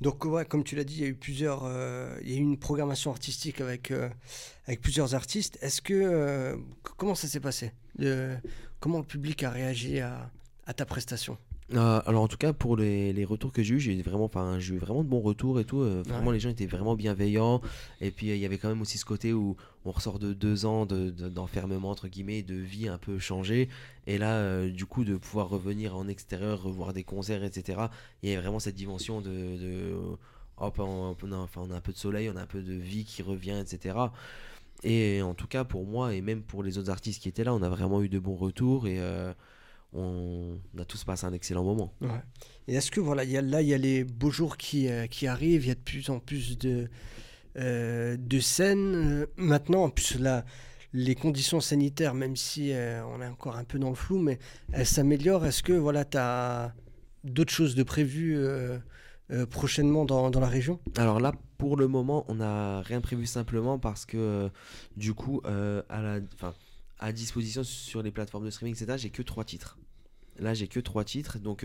[0.00, 0.18] Donc,
[0.48, 1.64] comme tu l'as dit, il y a eu plusieurs.
[1.64, 4.08] euh, il y a eu une programmation artistique avec, euh,
[4.66, 5.58] avec plusieurs artistes.
[5.62, 5.94] Est-ce que.
[5.94, 6.56] euh,
[6.96, 7.72] comment ça s'est passé?
[8.80, 10.30] Comment le public a réagi à
[10.74, 11.38] ta prestation?
[11.74, 14.26] Euh, alors en tout cas pour les, les retours que j'ai eu, j'ai eu vraiment,
[14.26, 15.80] enfin j'ai eu vraiment de bons retours et tout.
[15.80, 16.34] euh, vraiment Ouais.
[16.34, 17.60] les gens étaient vraiment bienveillants.
[18.00, 20.32] Et puis euh, il y avait quand même aussi ce côté où on ressort de
[20.32, 23.68] deux ans de- de- d'enfermement entre guillemets, de vie un peu changée.
[24.06, 27.88] Et là du coup de pouvoir revenir en extérieur, revoir des concerts, etc.
[28.22, 29.92] Il y avait vraiment cette dimension de, de
[30.58, 32.62] hop, on, on a, enfin, on a un peu de soleil, on a un peu
[32.62, 33.96] de vie qui revient, etc.
[34.84, 37.52] Et en tout cas pour moi et même pour les autres artistes qui étaient là,
[37.54, 39.00] on a vraiment eu de bons retours et
[39.96, 41.92] on a tous passé un excellent moment.
[42.68, 45.26] Et est-ce que voilà, y a, là, il y a les beaux jours qui, qui
[45.26, 46.88] arrivent, il y a de plus en plus de,
[47.56, 49.26] de scènes.
[49.36, 50.44] Maintenant, en plus, là,
[50.92, 54.38] les conditions sanitaires, même si on est encore un peu dans le flou, mais
[54.72, 55.46] elles s'améliorent.
[55.46, 56.74] Est-ce que voilà, tu as
[57.24, 58.36] d'autres choses de prévues
[59.32, 60.78] euh, prochainement dans, dans, la région?
[60.96, 64.48] Alors là, pour le moment, on n'a rien prévu simplement parce que euh,
[64.96, 66.20] du coup, euh, à, la,
[67.00, 69.78] à disposition sur les plateformes de streaming, etc., j'ai que trois titres.
[70.38, 71.38] Là, j'ai que trois titres.
[71.38, 71.64] Donc,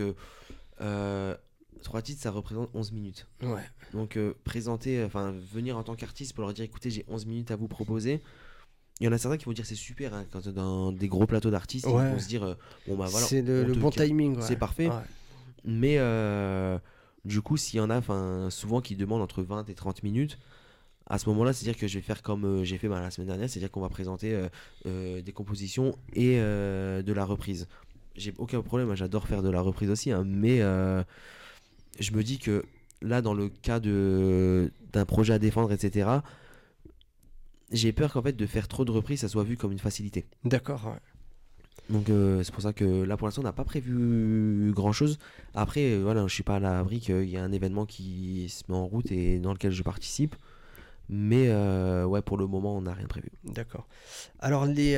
[0.78, 3.26] trois titres, ça représente 11 minutes.
[3.42, 3.64] Ouais.
[3.92, 7.56] Donc, présenter, enfin, venir en tant qu'artiste pour leur dire écoutez, j'ai 11 minutes à
[7.56, 8.22] vous proposer.
[9.00, 11.26] Il y en a certains qui vont dire c'est super hein, quand dans des gros
[11.26, 12.56] plateaux d'artistes, ils vont se dire
[12.86, 13.26] bon bah voilà.
[13.26, 14.40] C'est le, bon timing.
[14.40, 14.90] C'est parfait.
[15.64, 15.98] Mais
[17.24, 20.38] du coup, s'il y en a souvent qui demandent entre 20 et 30 minutes,
[21.06, 23.26] à ce moment-là, c'est-à-dire que je vais faire comme euh, j'ai fait bah, la semaine
[23.26, 24.48] dernière, c'est-à-dire qu'on va présenter euh,
[24.86, 27.68] euh, des compositions et de la reprise.
[28.16, 32.38] J'ai aucun problème, hein, j'adore faire de la reprise aussi, hein, mais je me dis
[32.38, 32.64] que
[33.00, 36.08] là, dans le cas d'un projet à défendre, etc.,
[37.70, 40.26] j'ai peur qu'en fait de faire trop de reprises, ça soit vu comme une facilité.
[40.44, 40.94] D'accord.
[41.90, 45.18] Donc euh, c'est pour ça que là pour l'instant on n'a pas prévu grand chose.
[45.54, 48.62] Après euh, voilà, je suis pas à l'abri qu'il y a un événement qui se
[48.68, 50.36] met en route et dans lequel je participe.
[51.08, 53.30] Mais euh, ouais, pour le moment, on n'a rien prévu.
[53.44, 53.86] D'accord.
[54.40, 54.96] Alors, les,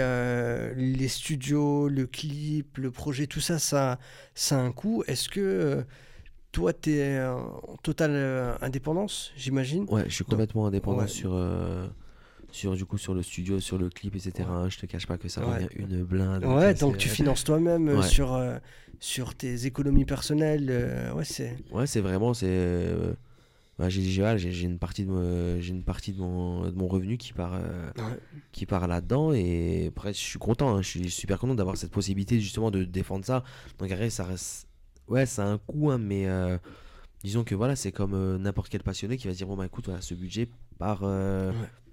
[0.77, 3.99] les studios, le clip, le projet, tout ça, ça,
[4.35, 5.03] ça a un coût.
[5.07, 5.85] Est-ce que
[6.53, 9.87] toi, tu es en totale indépendance, j'imagine?
[9.89, 11.35] Ouais, je suis complètement indépendant sur,
[12.55, 14.49] sur du coup sur le studio, sur le clip, etc.
[14.69, 16.45] Je te cache pas que ça revient une blinde.
[16.45, 18.59] Ouais, donc tu finances toi-même euh, sur, euh,
[19.01, 20.69] sur tes économies personnelles.
[20.71, 21.57] Euh, ouais, c'est.
[21.73, 22.95] Ouais, c'est vraiment c'est.
[23.89, 27.59] J'ai une partie de j'ai une partie de mon, de mon revenu qui part
[28.53, 30.83] qui part là-dedans et après je suis content, hein.
[30.83, 33.45] je suis super content d'avoir cette possibilité justement de défendre ça.
[33.79, 34.69] Donc après ça reste
[35.09, 36.27] ouais, ça a un coût hein, mais
[37.23, 39.87] disons que voilà, c'est comme n'importe quel passionné qui va se dire bon bah écoute,
[39.87, 40.49] voilà, ce budget
[40.79, 41.05] part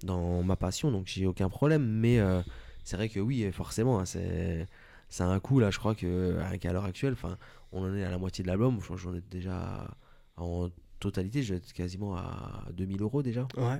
[0.04, 1.84] dans ma passion, donc j'ai aucun problème.
[1.84, 2.42] Mais euh,
[2.84, 4.66] c'est vrai que oui, forcément, hein, c'est
[5.08, 5.70] c'est un coût là.
[5.70, 7.36] Je crois que à l'heure actuelle, enfin,
[7.72, 8.78] on en est à la moitié de l'album.
[8.96, 9.88] J'en ai déjà
[10.36, 10.70] en
[11.02, 13.46] totalité, je vais être quasiment à 2000 euros déjà.
[13.56, 13.78] Ouais.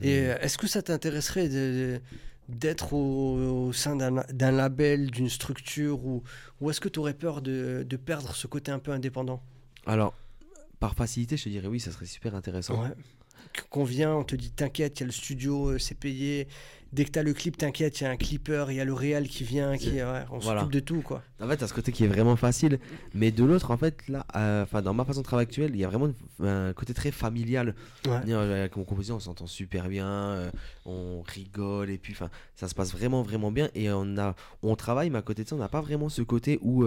[0.00, 1.48] Et euh, est-ce que ça t'intéresserait
[2.48, 6.22] d'être au, sein d'un label, d'une structure, ou,
[6.60, 9.42] ou est-ce que tu aurais peur de, de, perdre ce côté un peu indépendant?
[9.86, 10.14] Alors,
[10.78, 12.82] par facilité, je te dirais oui, ça serait super intéressant.
[12.82, 12.94] Ouais
[13.70, 16.48] qu'on vient, on te dit t'inquiète, il y a le studio, euh, c'est payé.
[16.92, 18.84] Dès que tu as le clip, t'inquiète, il y a un clipper, il y a
[18.84, 19.98] le réel qui vient, qui,
[20.30, 21.02] on s'occupe de tout.
[21.02, 21.22] quoi.
[21.40, 22.78] En fait, as ce côté qui est vraiment facile.
[23.14, 25.84] Mais de l'autre, en fait, là, euh, dans ma façon de travailler actuelle, il y
[25.84, 26.10] a vraiment
[26.42, 27.74] un côté très familial.
[28.06, 30.50] Avec mon compositeur, on s'entend super bien, euh,
[30.86, 32.16] on rigole, et puis
[32.54, 33.68] ça se passe vraiment, vraiment bien.
[33.74, 36.22] Et on, a, on travaille, mais à côté de ça, on n'a pas vraiment ce
[36.22, 36.86] côté où,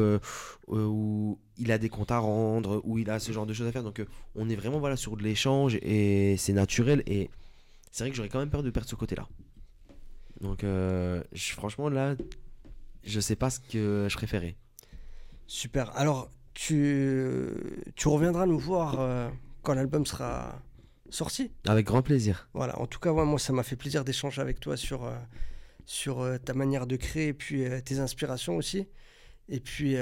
[0.67, 3.71] où il a des comptes à rendre, où il a ce genre de choses à
[3.71, 3.83] faire.
[3.83, 4.03] Donc
[4.35, 7.03] on est vraiment voilà, sur de l'échange et c'est naturel.
[7.05, 7.29] Et
[7.91, 9.27] c'est vrai que j'aurais quand même peur de perdre ce côté-là.
[10.41, 12.15] Donc, euh, franchement, là,
[13.03, 14.55] je sais pas ce que je préférais.
[15.47, 15.95] Super.
[15.95, 17.47] Alors, tu,
[17.95, 19.29] tu reviendras nous voir euh,
[19.61, 20.59] quand l'album sera
[21.09, 22.49] sorti Avec grand plaisir.
[22.53, 22.77] Voilà.
[22.79, 25.15] En tout cas, moi, ça m'a fait plaisir d'échanger avec toi sur, euh,
[25.85, 28.87] sur ta manière de créer et puis tes inspirations aussi.
[29.47, 29.95] Et puis,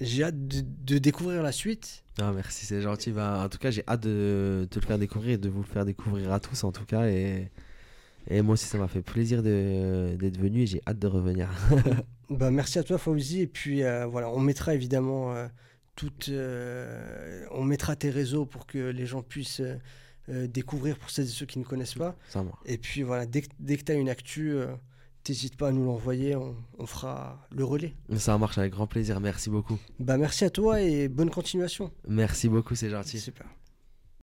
[0.00, 2.04] j'ai hâte de, découvrir la suite.
[2.20, 3.10] Ah, merci, c'est gentil.
[3.10, 5.66] Bah, en tout cas, j'ai hâte de te le faire découvrir et de vous le
[5.66, 7.08] faire découvrir à tous, en tout cas.
[7.08, 7.50] Et
[8.30, 11.48] et moi aussi, ça m'a fait plaisir d'être venu et j'ai hâte de revenir.
[12.30, 13.40] bah, merci à toi, Fauzi.
[13.40, 15.48] Et puis, euh, voilà, on mettra évidemment euh,
[16.28, 19.62] euh, on mettra tes réseaux pour que les gens puissent
[20.28, 22.16] découvrir pour celles et ceux qui ne connaissent pas.
[22.28, 24.56] Ça et puis, voilà, dès, dès que tu as une actu,
[25.26, 26.36] n'hésite pas à nous l'envoyer.
[26.36, 27.94] On, on, fera le relais.
[28.16, 29.20] Ça marche avec grand plaisir.
[29.20, 29.78] Merci beaucoup.
[29.98, 31.90] Bah, merci à toi et bonne continuation.
[32.06, 33.20] Merci beaucoup, c'est gentil.
[33.20, 33.46] Super.